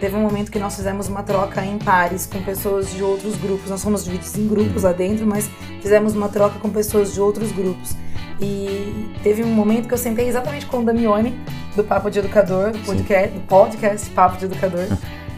teve 0.00 0.16
um 0.16 0.22
momento 0.22 0.50
que 0.50 0.58
nós 0.58 0.74
fizemos 0.74 1.06
uma 1.06 1.22
troca 1.22 1.62
em 1.62 1.78
pares 1.78 2.24
com 2.24 2.42
pessoas 2.42 2.90
de 2.90 3.02
outros 3.02 3.36
grupos. 3.36 3.68
Nós 3.68 3.82
fomos 3.82 4.04
divididos 4.04 4.34
em 4.36 4.48
grupos 4.48 4.84
lá 4.84 4.92
dentro, 4.92 5.26
mas 5.26 5.50
fizemos 5.82 6.14
uma 6.14 6.30
troca 6.30 6.58
com 6.58 6.70
pessoas 6.70 7.12
de 7.12 7.20
outros 7.20 7.52
grupos. 7.52 7.94
E 8.40 9.10
teve 9.22 9.42
um 9.44 9.52
momento 9.52 9.86
que 9.86 9.94
eu 9.94 9.98
sentei 9.98 10.28
exatamente 10.28 10.66
com 10.66 10.78
o 10.78 10.84
Damione, 10.84 11.38
do 11.76 11.84
Papo 11.84 12.10
de 12.10 12.18
Educador, 12.18 12.72
do 12.72 12.78
podcast, 12.80 13.30
do 13.30 13.40
podcast 13.46 14.10
Papo 14.10 14.38
de 14.38 14.46
Educador. 14.46 14.86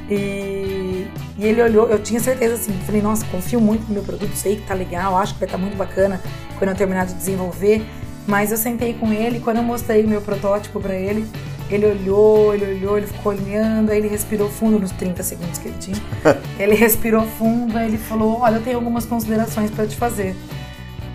E, 0.09 1.07
e 1.39 1.45
ele 1.45 1.63
olhou, 1.63 1.89
eu 1.89 1.99
tinha 1.99 2.21
certeza 2.21 2.55
assim, 2.55 2.73
falei, 2.85 3.03
nossa, 3.03 3.25
confio 3.27 3.61
muito 3.61 3.87
no 3.89 3.95
meu 3.95 4.03
produto, 4.03 4.35
sei 4.35 4.57
que 4.57 4.63
tá 4.63 4.75
legal, 4.75 5.17
acho 5.17 5.35
que 5.35 5.41
vai 5.41 5.49
estar 5.49 5.59
muito 5.59 5.77
bacana 5.77 6.21
quando 6.59 6.71
eu 6.71 6.77
terminar 6.77 7.07
de 7.07 7.15
desenvolver. 7.15 7.85
Mas 8.27 8.53
eu 8.53 8.57
sentei 8.57 8.95
com 8.95 9.13
ele, 9.13 9.41
quando 9.41 9.57
eu 9.57 9.63
mostrei 9.65 10.05
o 10.05 10.09
meu 10.09 10.21
protótipo 10.21 10.79
pra 10.81 10.95
ele, 10.95 11.27
ele 11.69 11.87
olhou, 11.87 12.55
ele 12.55 12.67
olhou, 12.67 12.99
ele 12.99 13.07
ficou 13.07 13.33
olhando, 13.33 13.91
aí 13.91 13.99
ele 13.99 14.09
respirou 14.09 14.49
fundo 14.49 14.79
nos 14.79 14.93
30 14.93 15.23
segundos 15.23 15.59
que 15.59 15.69
ele 15.69 15.79
tinha. 15.79 15.97
ele 16.59 16.75
respirou 16.75 17.27
fundo, 17.27 17.77
aí 17.77 17.89
ele 17.89 17.99
falou: 17.99 18.41
Olha, 18.41 18.57
eu 18.57 18.63
tenho 18.63 18.77
algumas 18.77 19.07
considerações 19.07 19.71
pra 19.71 19.87
te 19.87 19.97
fazer. 19.97 20.37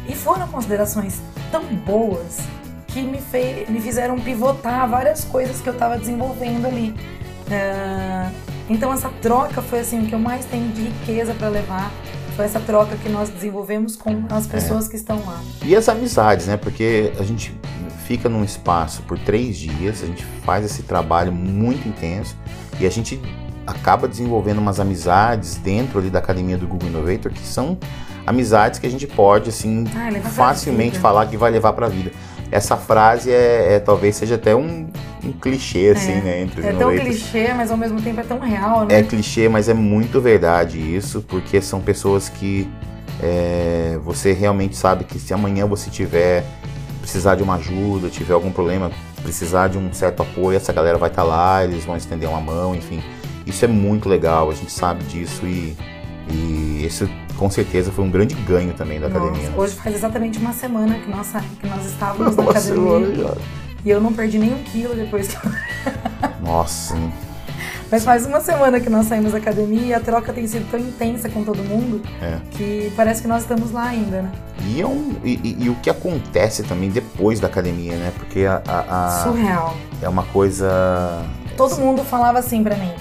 E 0.09 0.15
foram 0.15 0.47
considerações 0.47 1.21
tão 1.51 1.63
boas 1.63 2.39
que 2.87 3.01
me, 3.01 3.19
fe 3.19 3.65
me 3.69 3.79
fizeram 3.79 4.19
pivotar 4.19 4.87
várias 4.89 5.23
coisas 5.23 5.61
que 5.61 5.69
eu 5.69 5.73
tava 5.73 5.97
desenvolvendo 5.97 6.65
ali. 6.65 6.93
Ah, 7.51 8.31
então 8.69 8.91
essa 8.93 9.09
troca 9.21 9.61
foi 9.61 9.79
assim 9.79 10.03
o 10.03 10.05
que 10.07 10.13
eu 10.13 10.19
mais 10.19 10.45
tenho 10.45 10.71
de 10.71 10.83
riqueza 10.83 11.33
para 11.33 11.49
levar. 11.49 11.91
Foi 12.35 12.45
essa 12.45 12.59
troca 12.59 12.95
que 12.97 13.09
nós 13.09 13.29
desenvolvemos 13.29 13.95
com 13.95 14.25
as 14.29 14.45
pessoas 14.45 14.87
que 14.87 14.95
estão 14.95 15.17
lá. 15.25 15.41
E 15.65 15.75
as 15.75 15.89
amizades, 15.89 16.45
né? 16.45 16.55
Porque 16.55 17.11
a 17.19 17.23
gente 17.23 17.55
fica 18.05 18.29
num 18.29 18.43
espaço 18.43 19.01
por 19.03 19.17
três 19.17 19.57
dias, 19.57 20.03
a 20.03 20.05
gente 20.05 20.23
faz 20.45 20.63
esse 20.63 20.83
trabalho 20.83 21.31
muito 21.31 21.87
intenso 21.87 22.37
e 22.79 22.85
a 22.85 22.89
gente 22.91 23.19
acaba 23.67 24.07
desenvolvendo 24.07 24.59
umas 24.59 24.79
amizades 24.79 25.55
dentro 25.57 25.99
ali 25.99 26.09
da 26.09 26.19
academia 26.19 26.57
do 26.57 26.65
Google 26.65 26.89
Innovator 26.89 27.31
que 27.31 27.45
são 27.45 27.77
amizades 28.25 28.79
que 28.79 28.87
a 28.87 28.89
gente 28.89 29.05
pode 29.05 29.49
assim 29.49 29.83
Ah, 29.95 30.09
pra 30.11 30.21
facilmente 30.29 30.97
falar 30.97 31.25
que 31.27 31.37
vai 31.37 31.51
levar 31.51 31.73
para 31.73 31.85
a 31.85 31.89
vida. 31.89 32.11
Essa 32.49 32.77
frase 32.77 33.29
é, 33.29 33.73
é- 33.75 33.79
talvez 33.79 34.15
seja 34.15 34.35
até 34.35 34.55
um, 34.55 34.87
um 35.23 35.31
clichê 35.33 35.93
assim, 35.95 36.13
É. 36.13 36.21
né? 36.21 36.41
Entre 36.43 36.61
os 36.61 36.65
É 36.65 36.71
tão 36.71 36.95
clichê, 36.95 37.53
mas 37.53 37.69
ao 37.69 37.77
mesmo 37.77 38.01
tempo 38.01 38.21
é 38.21 38.23
tão 38.23 38.39
real, 38.39 38.85
né? 38.85 38.99
É 38.99 39.03
clichê, 39.03 39.49
mas 39.49 39.67
é 39.67 39.73
muito 39.73 40.21
verdade 40.21 40.79
isso, 40.79 41.21
porque 41.27 41.61
são 41.61 41.81
pessoas 41.81 42.29
que 42.29 42.69
é, 43.21 43.99
você 44.03 44.31
realmente 44.31 44.75
sabe 44.77 45.03
que 45.03 45.19
se 45.19 45.33
amanhã 45.33 45.65
você 45.65 45.89
tiver 45.89 46.43
precisar 47.01 47.35
de 47.35 47.43
uma 47.43 47.55
ajuda, 47.55 48.09
tiver 48.09 48.33
algum 48.33 48.51
problema, 48.51 48.91
precisar 49.23 49.67
de 49.69 49.77
um 49.77 49.91
certo 49.93 50.21
apoio, 50.23 50.57
essa 50.57 50.71
galera 50.73 50.97
vai 50.97 51.09
estar 51.09 51.23
lá, 51.23 51.63
eles 51.63 51.83
vão 51.85 51.95
estender 51.97 52.29
uma 52.29 52.41
mão, 52.41 52.75
enfim. 52.75 53.01
Isso 53.47 53.63
é 53.65 53.67
muito 53.67 54.07
legal, 54.09 54.49
a 54.51 54.53
gente 54.53 54.71
sabe 54.71 55.03
disso 55.05 55.45
e, 55.45 55.75
e 56.29 56.83
isso 56.85 57.09
com 57.37 57.49
certeza 57.49 57.91
foi 57.91 58.03
um 58.03 58.09
grande 58.11 58.35
ganho 58.35 58.73
também 58.73 58.99
da 58.99 59.07
academia. 59.07 59.49
Nossa, 59.49 59.61
hoje 59.61 59.75
faz 59.75 59.95
exatamente 59.95 60.37
uma 60.39 60.53
semana 60.53 60.95
que 60.99 61.09
nós, 61.09 61.31
que 61.59 61.67
nós 61.67 61.85
estávamos 61.85 62.35
na 62.35 62.43
academia 62.43 63.15
já. 63.15 63.33
e 63.85 63.89
eu 63.89 64.01
não 64.01 64.11
perdi 64.11 64.37
nem 64.39 64.53
um 64.53 64.63
quilo 64.63 64.95
depois 64.95 65.27
que 65.29 65.45
eu... 65.47 65.51
Nossa, 66.43 66.95
Mas 67.91 68.03
faz 68.03 68.25
uma 68.25 68.41
semana 68.41 68.79
que 68.79 68.89
nós 68.89 69.05
saímos 69.07 69.31
da 69.33 69.37
academia 69.37 69.81
e 69.85 69.93
a 69.93 69.99
troca 69.99 70.33
tem 70.33 70.45
sido 70.47 70.69
tão 70.71 70.79
intensa 70.79 71.29
com 71.29 71.43
todo 71.43 71.63
mundo 71.63 72.01
É. 72.21 72.37
que 72.51 72.91
parece 72.95 73.21
que 73.21 73.27
nós 73.27 73.43
estamos 73.43 73.71
lá 73.71 73.83
ainda, 73.87 74.23
né? 74.23 74.31
E, 74.65 74.81
é 74.81 74.85
um- 74.87 75.13
e- 75.23 75.55
e- 75.59 75.69
o 75.69 75.75
que 75.75 75.89
acontece 75.89 76.63
também 76.63 76.89
depois 76.89 77.39
da 77.39 77.47
academia, 77.47 77.95
né? 77.95 78.11
Porque 78.17 78.45
a, 78.45 78.61
a- 78.67 79.05
a- 79.19 79.23
Surreal. 79.23 79.77
é 80.01 80.09
uma 80.09 80.23
coisa. 80.23 81.23
Todo 81.55 81.77
mundo 81.77 82.03
falava 82.03 82.39
assim 82.39 82.63
pra 82.63 82.75
mim: 82.75 82.91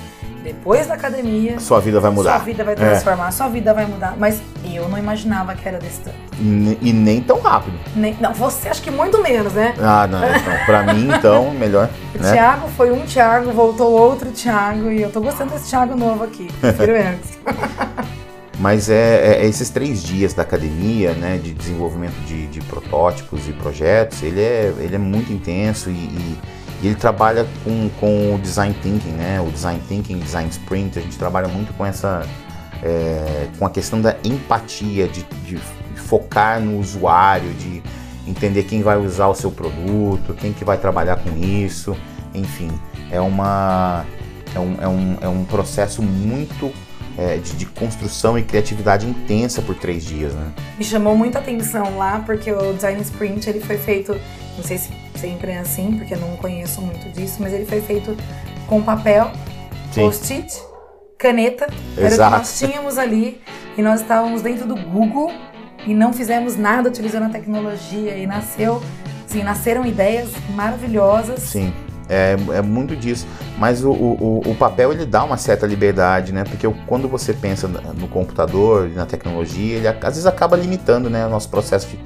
depois 0.47 0.87
da 0.87 0.95
academia, 0.95 1.59
Sua 1.59 1.81
vida 1.81 1.99
vai 1.99 2.11
mudar. 2.11 2.37
sua 2.37 2.39
vida 2.45 2.63
vai 2.65 2.75
É. 2.75 2.77
transformar, 2.77 3.31
sua 3.33 3.49
vida 3.49 3.75
vai 3.75 3.85
mudar. 3.85 4.15
Mas 4.17 4.41
eu 4.65 4.89
não 4.89 4.97
imaginava 4.97 5.55
que 5.55 5.69
era 5.69 5.79
desse 5.79 6.01
tanto. 6.01 6.17
E, 6.39 6.45
ne- 6.45 6.79
nem 6.93 7.21
tão 7.21 7.41
rápido. 7.41 7.77
Nem- 7.97 8.17
não, 8.21 8.33
você 8.33 8.69
acho 8.69 8.81
que 8.83 8.91
muito 8.91 9.21
menos, 9.23 9.53
né? 9.53 9.75
Ah, 9.81 10.07
não. 10.07 10.19
Então, 10.25 10.53
pra 10.65 10.95
mim, 10.95 11.09
então, 11.13 11.51
melhor. 11.51 11.89
O 12.15 12.23
Né? 12.23 12.33
Thiago 12.33 12.69
foi 12.77 12.93
um 12.93 13.05
Thiago, 13.05 13.51
voltou 13.51 13.91
outro 13.91 14.31
Thiago 14.31 14.91
e 14.91 15.03
eu 15.03 15.11
tô 15.11 15.21
gostando 15.21 15.51
desse 15.53 15.69
Thiago 15.71 15.97
novo 15.97 16.23
aqui. 16.25 16.49
Prefiro 16.61 16.93
antes. 16.97 17.39
Mas 18.59 18.89
é, 18.89 19.43
é 19.43 19.47
esses 19.47 19.69
três 19.69 20.03
dias 20.03 20.33
da 20.33 20.43
academia, 20.43 21.13
né, 21.13 21.39
de 21.43 21.53
desenvolvimento 21.53 22.15
de, 22.27 22.47
de 22.47 22.61
protótipos 22.63 23.47
e 23.49 23.53
projetos, 23.53 24.23
ele 24.23 24.41
é, 24.41 24.73
ele 24.79 24.95
é 24.95 24.99
muito 24.99 25.31
intenso 25.31 25.91
e, 25.91 25.93
e- 25.93 26.39
e 26.83 26.89
ele 26.89 26.97
trabalha 26.97 27.47
com, 27.65 27.89
com 28.01 28.35
o 28.35 28.39
design 28.39 28.75
thinking, 28.83 29.13
né, 29.13 29.41
o 29.41 29.51
design 29.51 29.81
thinking, 29.89 30.19
design 30.19 30.51
sprint, 30.51 30.99
a 30.99 31.03
gente 31.03 31.17
trabalha 31.17 31.49
muito 31.49 31.73
com 31.75 31.87
essa, 31.87 32.27
é, 32.83 33.49
com 33.59 33.65
a 33.65 33.71
questão 33.71 34.01
da 34.01 34.17
empatia, 34.23 35.09
de, 35.09 35.25
de 35.45 35.57
focar 35.97 36.61
no 36.61 36.79
usuário, 36.79 37.53
de 37.55 37.83
entender 38.27 38.65
quem 38.65 38.83
vai 38.83 38.99
usar 38.99 39.29
o 39.29 39.35
seu 39.35 39.51
produto, 39.51 40.35
quem 40.35 40.53
que 40.53 40.65
vai 40.65 40.77
trabalhar 40.77 41.17
com 41.17 41.37
isso, 41.37 41.97
enfim, 42.35 42.71
é 43.11 43.21
uma, 43.21 44.05
é 44.55 44.59
um, 44.59 44.77
é 44.81 44.89
um, 44.89 45.19
é 45.23 45.29
um 45.29 45.45
processo 45.45 46.03
muito 46.03 46.73
é, 47.17 47.39
de, 47.39 47.53
de 47.53 47.67
construção 47.67 48.39
e 48.39 48.43
criatividade 48.43 49.07
intensa 49.07 49.63
por 49.63 49.75
três 49.75 50.05
dias, 50.05 50.35
né? 50.35 50.53
Me 50.77 50.85
chamou 50.85 51.17
muita 51.17 51.39
atenção 51.39 51.97
lá 51.97 52.23
porque 52.27 52.53
o 52.53 52.75
design 52.75 53.01
sprint 53.01 53.49
ele 53.49 53.61
foi 53.61 53.79
feito, 53.79 54.15
não 54.57 54.65
sei 54.65 54.77
se 54.77 55.06
sempre 55.17 55.53
é 55.53 55.59
assim, 55.59 55.97
porque 55.99 56.15
eu 56.15 56.19
não 56.21 56.37
conheço 56.37 56.81
muito 56.81 57.09
disso, 57.11 57.37
mas 57.41 57.53
ele 57.53 57.65
foi 57.65 57.81
feito 57.81 58.17
com 58.67 58.83
papel, 58.83 59.31
Sim. 59.93 60.03
post-it, 60.03 60.63
caneta, 61.19 61.67
era 61.97 62.09
o 62.09 62.11
que 62.11 62.17
nós 62.39 62.59
tínhamos 62.59 62.99
ali 62.99 63.41
e 63.77 63.83
nós 63.83 64.01
estávamos 64.01 64.43
dentro 64.43 64.67
do 64.67 64.77
Google 64.77 65.31
e 65.87 65.95
não 65.95 66.13
fizemos 66.13 66.57
nada 66.57 66.89
utilizando 66.89 67.25
a 67.25 67.29
tecnologia 67.29 68.17
e 68.17 68.27
nasceu, 68.27 68.83
assim, 69.29 69.43
nasceram 69.43 69.87
ideias 69.87 70.29
maravilhosas. 70.55 71.41
Sim, 71.41 71.73
é, 72.09 72.37
é 72.55 72.63
muito 72.63 72.97
disso. 72.97 73.27
Mas 73.59 73.83
o, 73.85 73.91
o, 73.91 74.43
o- 74.47 74.55
papel 74.55 74.93
ele 74.93 75.07
dá 75.07 75.25
uma 75.25 75.37
certa 75.39 75.67
liberdade, 75.67 76.33
né? 76.33 76.45
Porque 76.45 76.67
quando 76.87 77.09
você 77.09 77.33
pensa 77.33 77.67
no 77.67 78.07
computador, 78.09 78.91
na 78.91 79.07
tecnologia, 79.07 79.77
ele 79.77 79.89
às 79.89 79.95
vezes 80.01 80.27
acaba 80.27 80.57
limitando, 80.57 81.09
né, 81.09 81.25
o 81.27 81.31
nosso 81.31 81.49
processo 81.49 81.87
de, 81.89 81.99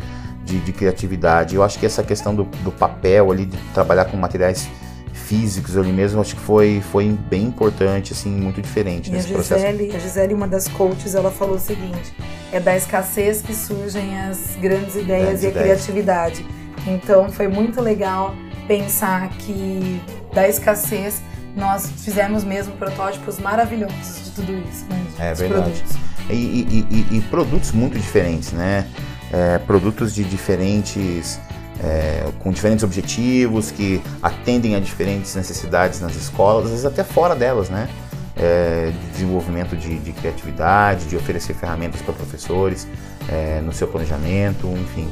de, 0.50 0.60
de 0.60 0.72
criatividade. 0.72 1.54
Eu 1.54 1.62
acho 1.62 1.78
que 1.78 1.86
essa 1.86 2.02
questão 2.02 2.34
do, 2.34 2.44
do 2.64 2.72
papel 2.72 3.30
ali, 3.30 3.46
de 3.46 3.56
trabalhar 3.72 4.06
com 4.06 4.16
materiais 4.16 4.68
físicos 5.12 5.76
ali 5.76 5.92
mesmo, 5.92 6.20
acho 6.20 6.34
que 6.34 6.40
foi, 6.42 6.82
foi 6.90 7.06
bem 7.28 7.44
importante, 7.44 8.12
assim, 8.12 8.30
muito 8.30 8.60
diferente 8.60 9.08
E 9.10 9.12
a 9.12 9.16
nesse 9.16 9.32
processo. 9.32 9.60
Gisele, 9.64 9.94
a 9.94 9.98
Gisele, 9.98 10.34
uma 10.34 10.48
das 10.48 10.66
coaches, 10.68 11.14
ela 11.14 11.30
falou 11.30 11.54
o 11.56 11.60
seguinte: 11.60 12.12
é 12.52 12.58
da 12.58 12.76
escassez 12.76 13.40
que 13.42 13.54
surgem 13.54 14.18
as 14.20 14.56
grandes 14.60 14.96
ideias 14.96 15.24
Grandes 15.40 15.42
e 15.42 15.46
a 15.46 15.50
ideias. 15.50 15.66
criatividade. 15.66 16.46
Então 16.86 17.30
foi 17.30 17.46
muito 17.46 17.80
legal 17.80 18.34
pensar 18.66 19.28
que 19.30 20.00
da 20.32 20.48
escassez 20.48 21.22
nós 21.56 21.88
fizemos 22.04 22.42
mesmo 22.44 22.72
protótipos 22.76 23.38
maravilhosos 23.38 24.24
de 24.24 24.30
tudo 24.30 24.52
isso. 24.68 24.84
Né, 24.88 25.02
de- 25.16 25.22
É 25.22 25.34
verdade. 25.34 25.62
produtos. 25.62 25.96
E, 26.30 26.32
e- 26.34 26.86
e- 27.12 27.16
e 27.18 27.20
produtos 27.22 27.72
muito 27.72 27.98
diferentes, 27.98 28.52
né? 28.52 28.86
É, 29.32 29.58
produtos 29.58 30.14
de 30.14 30.24
diferentes. 30.24 31.38
é, 31.82 32.28
com 32.40 32.52
diferentes 32.52 32.84
objetivos, 32.84 33.70
que 33.70 34.02
atendem 34.22 34.74
a 34.74 34.80
diferentes 34.80 35.34
necessidades 35.34 36.00
nas 36.00 36.14
escolas, 36.14 36.64
às 36.64 36.70
vezes 36.70 36.84
até 36.86 37.02
fora 37.02 37.34
delas, 37.34 37.70
né? 37.70 37.88
É, 38.36 38.92
de 38.92 39.06
desenvolvimento 39.12 39.76
de, 39.76 39.98
de 39.98 40.12
criatividade, 40.12 41.06
de 41.06 41.16
oferecer 41.16 41.54
ferramentas 41.54 42.00
para 42.02 42.14
professores 42.14 42.86
é, 43.28 43.60
no 43.60 43.72
seu 43.72 43.86
planejamento, 43.88 44.66
enfim. 44.68 45.08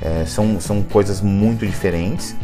É, 0.00 0.24
são, 0.26 0.58
são 0.60 0.82
coisas 0.82 1.20
muito 1.20 1.66
diferentes 1.66 2.34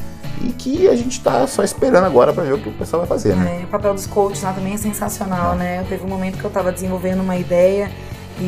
e 0.43 0.53
que 0.53 0.89
a 0.89 0.95
gente 0.95 1.13
está 1.13 1.47
só 1.47 1.63
esperando 1.63 2.05
agora 2.05 2.33
para 2.33 2.43
ver 2.45 2.53
o 2.53 2.59
que 2.59 2.69
o 2.69 2.73
pessoal 2.73 3.01
vai 3.01 3.09
fazer, 3.09 3.35
né? 3.35 3.61
É, 3.63 3.65
o 3.65 3.69
papel 3.69 3.95
dos 3.95 4.07
coaches 4.07 4.43
lá 4.43 4.53
também 4.53 4.75
é 4.75 4.77
sensacional, 4.77 5.55
né? 5.55 5.85
Teve 5.89 6.05
um 6.05 6.09
momento 6.09 6.37
que 6.39 6.45
eu 6.45 6.49
estava 6.49 6.71
desenvolvendo 6.71 7.21
uma 7.21 7.37
ideia 7.37 7.91
e, 8.39 8.43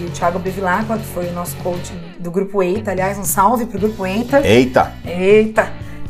e 0.00 0.06
o 0.08 0.10
Thiago 0.10 0.38
Bevilacqua, 0.38 0.96
que 0.98 1.04
foi 1.06 1.26
o 1.28 1.32
nosso 1.32 1.56
coach 1.58 1.92
do 2.18 2.30
Grupo 2.30 2.62
EITA, 2.62 2.90
aliás, 2.92 3.18
um 3.18 3.24
salve 3.24 3.66
pro 3.66 3.78
Grupo 3.78 4.06
EITA. 4.06 4.46
Eita! 4.46 4.92
Eita! 5.04 5.68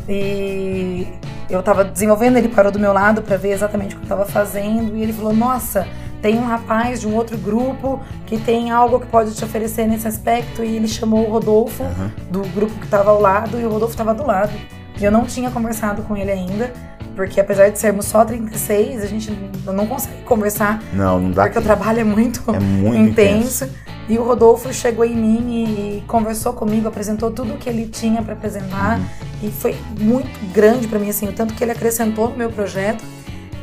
E 0.09 1.07
eu 1.51 1.63
tava 1.63 1.85
desenvolvendo, 1.85 2.37
ele 2.37 2.49
parou 2.49 2.73
do 2.73 2.79
meu 2.79 2.93
lado 2.93 3.23
para 3.23 3.37
ver 3.37 3.53
exatamente 3.53 3.95
o 3.95 3.99
que 3.99 4.05
eu 4.05 4.09
tava 4.09 4.25
fazendo 4.25 4.97
e 4.97 5.03
ele 5.03 5.13
falou: 5.13 5.33
Nossa, 5.35 5.87
tem 6.23 6.39
um 6.39 6.45
rapaz 6.47 7.01
de 7.01 7.07
um 7.07 7.15
outro 7.15 7.37
grupo 7.37 8.01
que 8.27 8.39
tem 8.39 8.71
algo 8.71 8.99
que 9.01 9.07
pode 9.07 9.35
te 9.35 9.45
oferecer 9.45 9.87
nesse 9.87 10.09
aspecto. 10.09 10.65
E 10.65 10.77
ele 10.77 10.89
chamou 10.89 11.27
o 11.29 11.31
Rodolfo 11.33 11.83
Uhum. 11.83 12.11
do 12.31 12.41
grupo 12.49 12.73
que 12.81 12.87
tava 12.89 13.11
ao 13.11 13.21
lado 13.21 13.61
e 13.61 13.65
o 13.65 13.71
Rodolfo 13.71 13.97
tava 13.97 14.15
do 14.15 14.27
lado. 14.27 14.53
E 15.01 15.05
eu 15.05 15.13
não 15.13 15.25
tinha 15.25 15.51
conversado 15.51 16.03
com 16.03 16.17
ele 16.17 16.31
ainda, 16.33 16.73
porque 17.19 17.41
apesar 17.41 17.69
de 17.69 17.81
sermos 17.81 18.07
só 18.07 18.25
36, 18.25 19.03
a 19.03 19.07
gente 19.07 19.29
não- 19.67 19.89
consegue 19.89 20.23
conversar 20.23 20.81
Não, 20.93 21.19
não 21.19 21.31
dá. 21.33 21.43
porque 21.47 21.59
o 21.59 21.63
trabalho 21.63 21.99
é 21.99 22.05
muito 22.05 22.41
É 22.55 22.61
muito 22.61 22.97
intenso. 23.11 23.65
intenso. 23.65 23.89
E 24.09 24.17
o 24.17 24.23
Rodolfo 24.23 24.73
chegou 24.73 25.05
em 25.05 25.17
mim 25.17 25.99
e 25.99 26.05
conversou 26.07 26.53
comigo, 26.53 26.87
apresentou 26.87 27.33
tudo 27.33 27.55
o 27.55 27.59
que 27.59 27.69
ele 27.69 27.87
tinha 27.89 28.23
para 28.23 28.35
apresentar. 28.35 29.01
Uhum. 29.01 29.05
E 29.43 29.51
foi 29.51 29.75
muito 29.99 30.31
grande 30.55 30.87
para 30.87 31.01
mim, 31.01 31.11
assim, 31.11 31.27
o 31.29 31.33
tanto 31.33 31.55
que 31.55 31.65
ele 31.65 31.73
acrescentou 31.73 32.31
no 32.31 32.37
meu 32.37 32.51
projeto. 32.51 33.03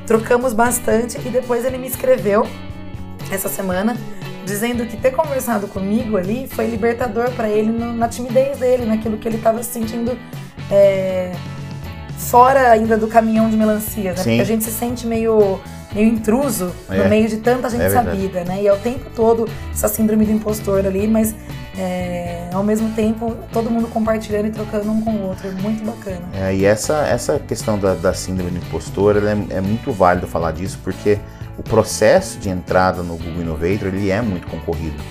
Trocamos 0.06 0.52
bastante 0.52 1.18
e 1.26 1.30
depois 1.30 1.64
ele 1.64 1.78
me 1.78 1.88
escreveu 1.88 2.46
essa 3.32 3.48
semana 3.48 3.96
dizendo 4.46 4.86
que 4.86 4.98
ter 4.98 5.12
conversado 5.12 5.66
comigo 5.68 6.18
ali 6.18 6.46
foi 6.52 6.68
libertador 6.68 7.32
para 7.32 7.48
ele 7.50 7.72
no- 7.72 7.94
na 7.94 8.10
timidez 8.10 8.58
dele, 8.60 8.86
naquilo 8.86 9.18
que 9.18 9.28
ele 9.30 9.38
estava 9.38 9.64
se 9.64 9.72
sentindo 9.72 10.12
é, 10.70 11.32
fora 12.18 12.72
ainda 12.72 12.98
do 12.98 13.08
caminhão 13.08 13.50
de 13.50 13.58
melancias, 13.58 14.18
né? 14.18 14.24
Sim. 14.24 14.30
Porque 14.32 14.42
a 14.42 14.46
gente 14.46 14.64
se 14.64 14.72
sente 14.72 15.06
meio, 15.06 15.60
meio 15.94 16.08
intruso 16.08 16.72
É. 16.90 16.98
no 16.98 17.10
meio 17.10 17.28
de 17.28 17.38
tanta 17.38 17.70
gente 17.70 17.84
É 17.84 17.90
sabida, 17.90 18.44
né? 18.44 18.62
E 18.62 18.68
é 18.68 18.74
o 18.74 18.78
tempo 18.78 19.10
todo 19.16 19.48
essa 19.72 19.88
síndrome 19.88 20.26
do 20.26 20.32
impostor 20.32 20.86
ali, 20.86 21.08
mas 21.08 21.36
é, 21.78 22.48
ao 22.54 22.64
mesmo 22.64 22.90
tempo 22.92 23.36
todo 23.52 23.70
mundo 23.70 23.88
compartilhando 23.90 24.48
e 24.48 24.52
trocando 24.52 24.90
um 24.92 25.02
com 25.02 25.12
o 25.12 25.28
outro. 25.28 25.52
Muito 25.62 25.84
bacana. 25.86 26.22
É, 26.34 26.56
e 26.56 26.66
essa, 26.66 27.06
essa 27.08 27.38
questão 27.40 27.78
da, 27.78 27.94
da 27.94 28.14
síndrome 28.14 28.52
do 28.52 28.58
impostor 28.58 29.18
ela 29.18 29.32
é, 29.32 29.58
é 29.58 29.62
muito 29.62 29.92
válido 29.92 30.26
falar 30.28 30.52
disso 30.52 30.80
porque 30.84 31.20
o 31.58 31.64
processo 31.64 32.38
de 32.40 32.50
entrada 32.50 33.02
no 33.04 33.18
Google 33.18 33.42
Innovator 33.42 33.88
ele 33.88 34.10
é 34.10 34.22
muito 34.22 34.48
concorrido 34.48 35.02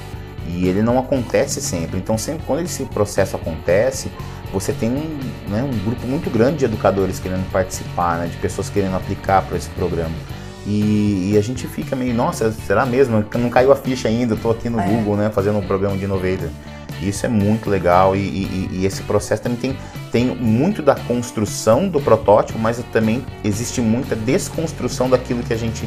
e 0.47 0.69
ele 0.69 0.83
não 0.83 0.99
acontece 0.99 1.61
sempre. 1.61 1.99
Então, 1.99 2.19
sempre 2.19 2.45
quando 2.47 2.61
esse 2.63 2.85
processo 2.85 3.35
acontece, 3.37 4.11
você 4.55 4.73
tem 4.73 4.89
um, 4.89 5.19
né, 5.51 5.63
um 5.63 5.85
grupo 5.85 6.07
muito 6.07 6.31
grande 6.31 6.59
de 6.59 6.65
educadores 6.65 7.19
querendo 7.19 7.45
participar, 7.51 8.19
né, 8.19 8.27
de 8.29 8.37
pessoas 8.37 8.71
querendo 8.71 8.95
aplicar 8.97 9.43
para 9.43 9.57
esse 9.57 9.69
programa. 9.71 10.15
E, 10.67 11.33
e 11.33 11.39
a 11.39 11.43
gente 11.43 11.67
fica 11.67 11.95
meio, 11.95 12.15
nossa, 12.15 12.51
será 12.53 12.87
mesmo? 12.87 13.23
Não 13.35 13.51
caiu 13.51 13.71
a 13.73 13.77
ficha 13.77 14.09
ainda, 14.09 14.35
tô 14.37 14.51
aqui 14.51 14.71
no 14.71 14.81
É. 14.81 14.87
Google, 14.87 15.17
né, 15.17 15.31
fazendo 15.35 15.59
um 15.59 15.67
programa 15.67 15.97
de 15.97 16.05
Innovator. 16.05 16.49
Isso 17.03 17.27
é 17.27 17.29
muito 17.29 17.69
legal 17.69 18.15
e, 18.17 18.21
e- 18.21 18.69
e 18.73 18.87
esse 18.87 19.03
processo 19.03 19.43
também 19.43 19.59
tem, 19.59 19.77
tem 20.13 20.27
muito 20.37 20.81
da 20.81 20.95
construção 20.95 21.89
do 21.89 22.01
protótipo, 22.01 22.59
mas 22.59 22.81
também 22.93 23.23
existe 23.43 23.81
muita 23.81 24.15
desconstrução 24.17 25.11
daquilo 25.11 25.43
que 25.43 25.53
a 25.53 25.57
gente 25.57 25.87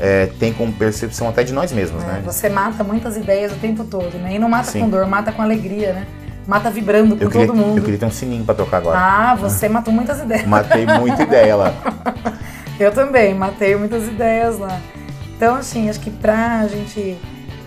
é, 0.00 0.26
tem 0.40 0.52
como 0.52 0.72
percepção 0.72 1.28
até 1.28 1.44
de 1.44 1.52
nós 1.52 1.70
mesmos, 1.70 2.02
É, 2.02 2.06
né? 2.06 2.22
Você 2.24 2.48
mata 2.48 2.82
muitas 2.82 3.16
ideias 3.16 3.52
o 3.52 3.56
tempo 3.56 3.84
todo, 3.84 4.16
né? 4.18 4.34
E 4.34 4.38
não 4.38 4.48
mata 4.48 4.70
Sim. 4.72 4.80
com 4.80 4.88
dor, 4.88 5.06
mata 5.06 5.30
com 5.30 5.42
alegria, 5.42 5.92
né? 5.92 6.06
Mata 6.46 6.70
vibrando 6.70 7.16
com 7.16 7.22
Eu 7.22 7.30
queria, 7.30 7.46
todo 7.46 7.56
mundo. 7.56 7.78
eu 7.78 7.82
queria 7.84 7.98
ter 7.98 8.06
um 8.06 8.10
sininho 8.10 8.44
pra 8.44 8.54
tocar 8.54 8.78
agora. 8.78 8.98
Ah, 8.98 9.34
você 9.34 9.68
matou 9.68 9.92
muitas 9.92 10.20
ideias. 10.20 10.46
Matei 10.46 10.84
muita 10.86 11.22
ideia 11.22 11.54
lá. 11.56 11.72
Eu 12.80 12.90
também, 12.90 13.32
matei 13.34 13.76
muitas 13.76 14.08
ideias 14.08 14.58
lá. 14.58 14.80
Então, 15.36 15.54
assim, 15.54 15.88
acho 15.88 16.00
que 16.00 16.10
pra 16.10 16.66
gente 16.66 17.16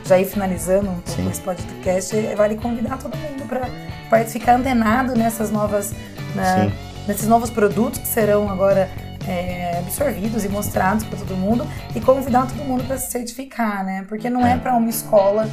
já 0.03 0.19
ir 0.19 0.25
finalizando 0.25 0.89
um 0.89 0.95
pouco 0.95 1.09
Sim. 1.11 1.29
esse 1.29 1.39
podcast, 1.41 2.15
vale 2.35 2.55
convidar 2.57 2.97
todo 2.97 3.15
mundo 3.15 3.43
para 3.47 4.23
ficar 4.25 4.55
antenado 4.55 5.15
nessas 5.15 5.51
novas, 5.51 5.93
né, 6.35 6.71
nesses 7.07 7.27
novos 7.27 7.49
produtos 7.49 7.99
que 7.99 8.07
serão 8.07 8.49
agora 8.49 8.89
é, 9.27 9.77
absorvidos 9.79 10.43
e 10.43 10.49
mostrados 10.49 11.03
para 11.05 11.17
todo 11.17 11.35
mundo 11.37 11.65
e 11.95 12.01
convidar 12.01 12.47
todo 12.47 12.57
mundo 12.65 12.83
para 12.85 12.97
se 12.97 13.09
certificar, 13.11 13.83
né? 13.85 14.05
Porque 14.09 14.29
não 14.29 14.45
é, 14.45 14.53
É. 14.53 14.57
para 14.57 14.73
uma 14.75 14.89
escola 14.89 15.47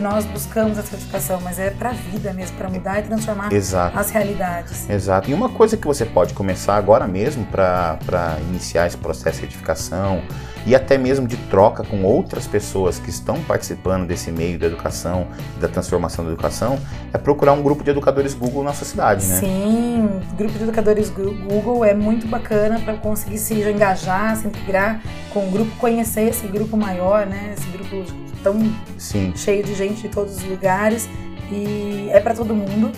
que 0.00 0.02
nós 0.02 0.24
buscamos 0.24 0.78
a 0.78 0.82
certificação, 0.82 1.38
mas 1.42 1.58
é 1.58 1.68
para 1.68 1.90
a 1.90 1.92
vida 1.92 2.32
mesmo, 2.32 2.56
para 2.56 2.70
mudar 2.70 3.00
e 3.00 3.02
transformar 3.02 3.52
Exato. 3.52 3.98
as 3.98 4.10
realidades. 4.10 4.88
Exato. 4.88 5.30
E 5.30 5.34
uma 5.34 5.50
coisa 5.50 5.76
que 5.76 5.86
você 5.86 6.06
pode 6.06 6.32
começar 6.32 6.76
agora 6.76 7.06
mesmo 7.06 7.44
para 7.44 8.38
iniciar 8.48 8.86
esse 8.86 8.96
processo 8.96 9.36
de 9.36 9.40
certificação 9.42 10.22
e 10.66 10.74
até 10.74 10.96
mesmo 10.96 11.26
de 11.26 11.36
troca 11.36 11.84
com 11.84 12.02
outras 12.02 12.46
pessoas 12.46 12.98
que 12.98 13.10
estão 13.10 13.42
participando 13.42 14.06
desse 14.06 14.32
meio 14.32 14.58
da 14.58 14.66
educação, 14.66 15.26
da 15.60 15.68
transformação 15.68 16.24
da 16.24 16.32
educação, 16.32 16.78
é 17.12 17.18
procurar 17.18 17.52
um 17.52 17.62
grupo 17.62 17.84
de 17.84 17.90
educadores 17.90 18.32
Google 18.32 18.64
na 18.64 18.72
sua 18.72 18.86
cidade, 18.86 19.26
né? 19.26 19.36
Sim, 19.36 20.08
o 20.32 20.36
grupo 20.36 20.56
de 20.56 20.64
educadores 20.64 21.10
Google 21.10 21.84
é 21.84 21.92
muito 21.92 22.26
bacana 22.26 22.80
para 22.80 22.94
conseguir 22.94 23.38
se 23.38 23.54
engajar, 23.54 24.34
se 24.36 24.46
integrar 24.46 25.02
com 25.32 25.46
o 25.46 25.50
grupo, 25.50 25.70
conhecer 25.76 26.22
esse 26.22 26.46
grupo 26.46 26.76
maior, 26.76 27.26
né? 27.26 27.54
Esse 27.56 27.68
grupo 27.68 28.29
tão 28.42 28.58
Sim. 28.98 29.32
cheio 29.36 29.62
de 29.64 29.74
gente 29.74 30.02
de 30.02 30.08
todos 30.08 30.36
os 30.36 30.44
lugares 30.44 31.08
e 31.50 32.08
é 32.10 32.20
para 32.20 32.34
todo 32.34 32.54
mundo. 32.54 32.90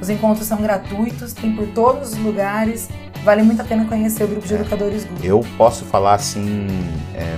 Os 0.00 0.08
encontros 0.08 0.46
são 0.46 0.62
gratuitos, 0.62 1.32
tem 1.32 1.54
por 1.54 1.66
todos 1.68 2.12
os 2.12 2.18
lugares. 2.18 2.88
Vale 3.22 3.42
muito 3.42 3.60
a 3.60 3.64
pena 3.64 3.84
conhecer 3.84 4.24
o 4.24 4.28
grupo 4.28 4.46
de 4.46 4.54
É. 4.54 4.60
educadores 4.60 5.04
Google. 5.04 5.24
Eu 5.24 5.40
posso 5.58 5.84
falar 5.84 6.14
assim 6.14 6.66
é, 7.14 7.36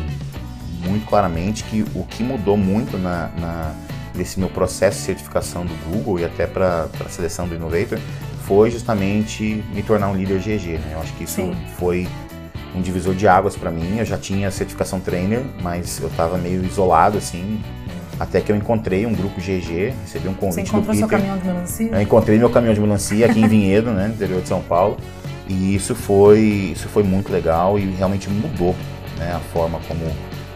muito 0.88 1.04
claramente 1.06 1.64
que 1.64 1.82
o 1.94 2.04
que 2.04 2.22
mudou 2.22 2.56
muito 2.56 2.96
na, 2.96 3.28
na- 3.38 3.72
nesse 4.14 4.38
meu 4.38 4.48
processo 4.48 4.98
de 4.98 5.04
certificação 5.06 5.64
do 5.66 5.74
Google 5.90 6.20
e 6.20 6.24
até 6.24 6.46
para 6.46 6.88
a 7.04 7.08
seleção 7.08 7.48
do 7.48 7.54
Innovator 7.54 7.98
foi 8.46 8.70
justamente 8.70 9.64
me 9.74 9.82
tornar 9.82 10.08
um 10.08 10.14
líder 10.14 10.38
GG. 10.38 10.78
Né? 10.78 10.90
Eu 10.92 11.00
acho 11.00 11.12
que 11.14 11.24
isso 11.24 11.36
Sim. 11.36 11.56
foi 11.78 12.06
um 12.74 12.80
divisor 12.80 13.14
de 13.14 13.28
águas 13.28 13.56
para 13.56 13.70
mim. 13.70 13.98
Eu 13.98 14.04
já 14.04 14.16
tinha 14.18 14.50
certificação 14.50 15.00
trainer, 15.00 15.42
mas 15.62 16.00
eu 16.00 16.08
estava 16.08 16.38
meio 16.38 16.64
isolado 16.64 17.18
assim. 17.18 17.60
Até 18.20 18.40
que 18.40 18.52
eu 18.52 18.56
encontrei 18.56 19.04
um 19.06 19.14
grupo 19.14 19.40
GG, 19.40 19.94
recebi 20.02 20.28
um 20.28 20.32
Você 20.32 20.38
convite 20.40 20.70
do 20.70 20.76
encontrou 20.76 20.94
seu 20.94 21.08
Peter. 21.08 21.18
caminhão 21.18 21.38
de 21.38 21.46
melancia? 21.46 21.90
Eu 21.90 22.00
encontrei 22.02 22.38
meu 22.38 22.50
caminhão 22.50 22.74
de 22.74 22.80
melancia 22.80 23.26
aqui 23.26 23.40
em 23.40 23.48
Vinhedo, 23.48 23.90
né, 23.90 24.06
no 24.06 24.14
interior 24.14 24.40
de 24.42 24.48
São 24.48 24.60
Paulo, 24.62 24.96
e 25.48 25.74
isso 25.74 25.94
foi, 25.94 26.40
isso 26.40 26.88
foi 26.88 27.02
muito 27.02 27.32
legal 27.32 27.78
e 27.78 27.90
realmente 27.92 28.28
mudou, 28.30 28.76
né, 29.18 29.32
a 29.34 29.40
forma 29.40 29.80
como 29.88 30.00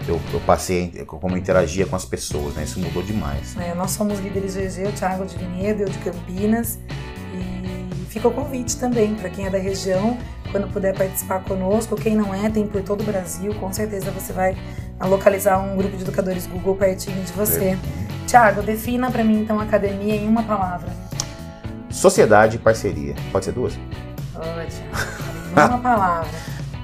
eu, 0.07 0.21
eu 0.33 0.41
passei, 0.41 0.89
como 1.07 1.35
eu 1.35 1.39
interagia 1.39 1.87
com 1.87 1.97
as 1.97 2.05
pessoas, 2.05 2.55
né, 2.55 2.63
isso 2.63 2.79
mudou 2.79 3.03
demais. 3.03 3.57
É, 3.59 3.75
nós 3.75 3.91
somos 3.93 4.21
líderes 4.21 4.55
GG, 4.55 4.89
o 4.89 4.93
Thiago 4.93 5.25
de 5.27 5.37
Vinhedo, 5.37 5.83
eu 5.83 5.89
de 5.89 5.99
Campinas. 5.99 6.79
E 7.35 8.05
fica 8.09 8.29
o 8.29 8.31
convite 8.31 8.77
também 8.77 9.15
para 9.15 9.29
quem 9.29 9.47
é 9.47 9.51
da 9.51 9.59
região, 9.59 10.17
quando 10.57 10.73
puder 10.73 10.97
participar 10.97 11.41
conosco. 11.41 11.97
Quem 11.97 12.17
não 12.17 12.35
é, 12.35 12.49
tem 12.49 12.67
por 12.67 12.83
todo 12.83 13.03
o 13.03 13.05
Brasil. 13.05 13.55
Com 13.57 13.71
certeza 13.73 14.11
você 14.11 14.33
vai 14.33 14.57
localizar 15.01 15.59
um 15.59 15.77
grupo 15.77 15.97
de 15.97 16.03
educadores 16.03 16.47
Google 16.47 16.75
pertinho 16.77 17.23
de 17.23 17.33
você. 17.33 17.79
Thiago, 18.27 18.63
defina 18.63 19.11
para 19.11 19.23
mim 19.23 19.43
então 19.43 19.61
a 19.61 19.65
academia 19.65 20.17
em 20.17 20.27
uma 20.27 20.43
palavra. 20.43 20.89
Sociedade 21.91 22.57
e 22.57 22.59
parceria, 22.59 23.15
pode 23.31 23.45
ser 23.45 23.53
duas? 23.53 23.79
Pode. 24.33 24.77
Em 25.51 25.53
uma 25.53 25.79
palavra. 25.79 26.31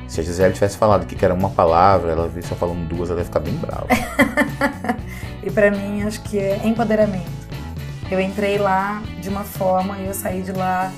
Se 0.06 0.20
a 0.20 0.22
Gisele 0.22 0.52
tivesse 0.52 0.76
falado 0.76 1.06
que 1.06 1.24
era 1.24 1.32
uma 1.32 1.48
palavra, 1.48 2.12
ela 2.12 2.30
só 2.42 2.54
falando 2.54 2.86
duas, 2.86 3.08
ela 3.08 3.20
ia 3.20 3.24
ficar 3.24 3.40
bem 3.40 3.54
brava. 3.54 3.86
E 5.44 5.50
para 5.50 5.72
mim 5.72 6.04
acho 6.04 6.22
que 6.22 6.38
é 6.38 6.60
empoderamento. 6.64 7.28
Eu 8.08 8.20
entrei 8.20 8.58
lá 8.58 9.02
de 9.20 9.28
uma 9.28 9.42
forma 9.42 9.98
e 9.98 10.06
eu 10.06 10.14
saí 10.14 10.40
de 10.40 10.52
lá 10.52 10.92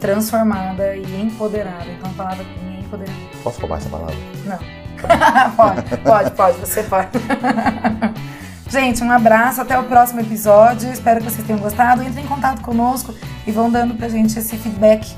transformada 0.00 0.96
e 0.96 1.22
empoderada. 1.22 1.86
Então 1.86 2.10
a 2.10 2.14
palavra 2.14 2.44
para 2.44 2.62
mim 2.62 2.76
é 2.76 2.80
empoderamento. 2.80 3.38
Posso 3.42 3.60
roubar 3.60 3.78
essa 3.78 3.88
palavra? 3.88 4.14
Não. 4.44 4.58
pode, 5.56 5.96
pode, 5.98 6.30
pode, 6.32 6.58
você 6.58 6.82
pode. 6.82 7.08
Gente, 8.68 9.02
um 9.02 9.10
abraço, 9.12 9.60
até 9.60 9.78
o 9.78 9.84
próximo 9.84 10.20
episódio. 10.20 10.90
Espero 10.90 11.20
que 11.20 11.30
vocês 11.30 11.46
tenham 11.46 11.60
gostado. 11.60 12.02
Entrem 12.02 12.24
em 12.24 12.28
contato 12.28 12.62
conosco 12.62 13.14
e 13.46 13.52
vão 13.52 13.70
dando 13.70 13.94
pra 13.94 14.08
gente 14.08 14.36
esse 14.36 14.56
feedback. 14.56 15.14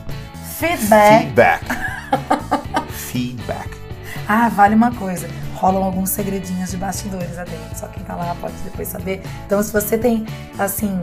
Feedback. 0.59 1.21
Feedback. 1.23 1.65
Feedback. 2.91 3.71
Ah, 4.29 4.51
vale 4.51 4.75
uma 4.75 4.93
coisa. 4.93 5.27
Rolam 5.55 5.83
alguns 5.83 6.11
segredinhos 6.11 6.71
de 6.71 6.77
bastidores 6.77 7.37
dentro. 7.37 7.75
Só 7.75 7.87
quem 7.89 8.05
tá 8.05 8.15
lá 8.15 8.37
pode 8.39 8.55
depois 8.65 8.89
saber. 8.89 9.23
Então, 9.47 9.63
se 9.63 9.73
você 9.73 9.97
tem, 9.97 10.27
assim, 10.59 11.01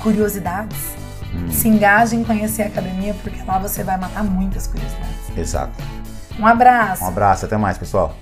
curiosidades, 0.00 0.78
se 1.50 1.68
engaje 1.68 2.16
em 2.16 2.24
conhecer 2.24 2.62
a 2.62 2.66
academia, 2.66 3.14
porque 3.22 3.42
lá 3.42 3.58
você 3.58 3.82
vai 3.84 3.96
matar 3.96 4.24
muitas 4.24 4.66
curiosidades. 4.66 5.36
Exato. 5.36 5.72
Um 6.38 6.46
abraço. 6.46 7.04
Um 7.04 7.08
abraço, 7.08 7.46
até 7.46 7.56
mais, 7.56 7.76
pessoal. 7.76 8.14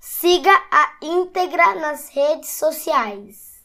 Siga 0.00 0.50
a 0.50 0.88
íntegra 1.02 1.74
nas 1.74 2.08
redes 2.08 2.50
sociais. 2.50 3.55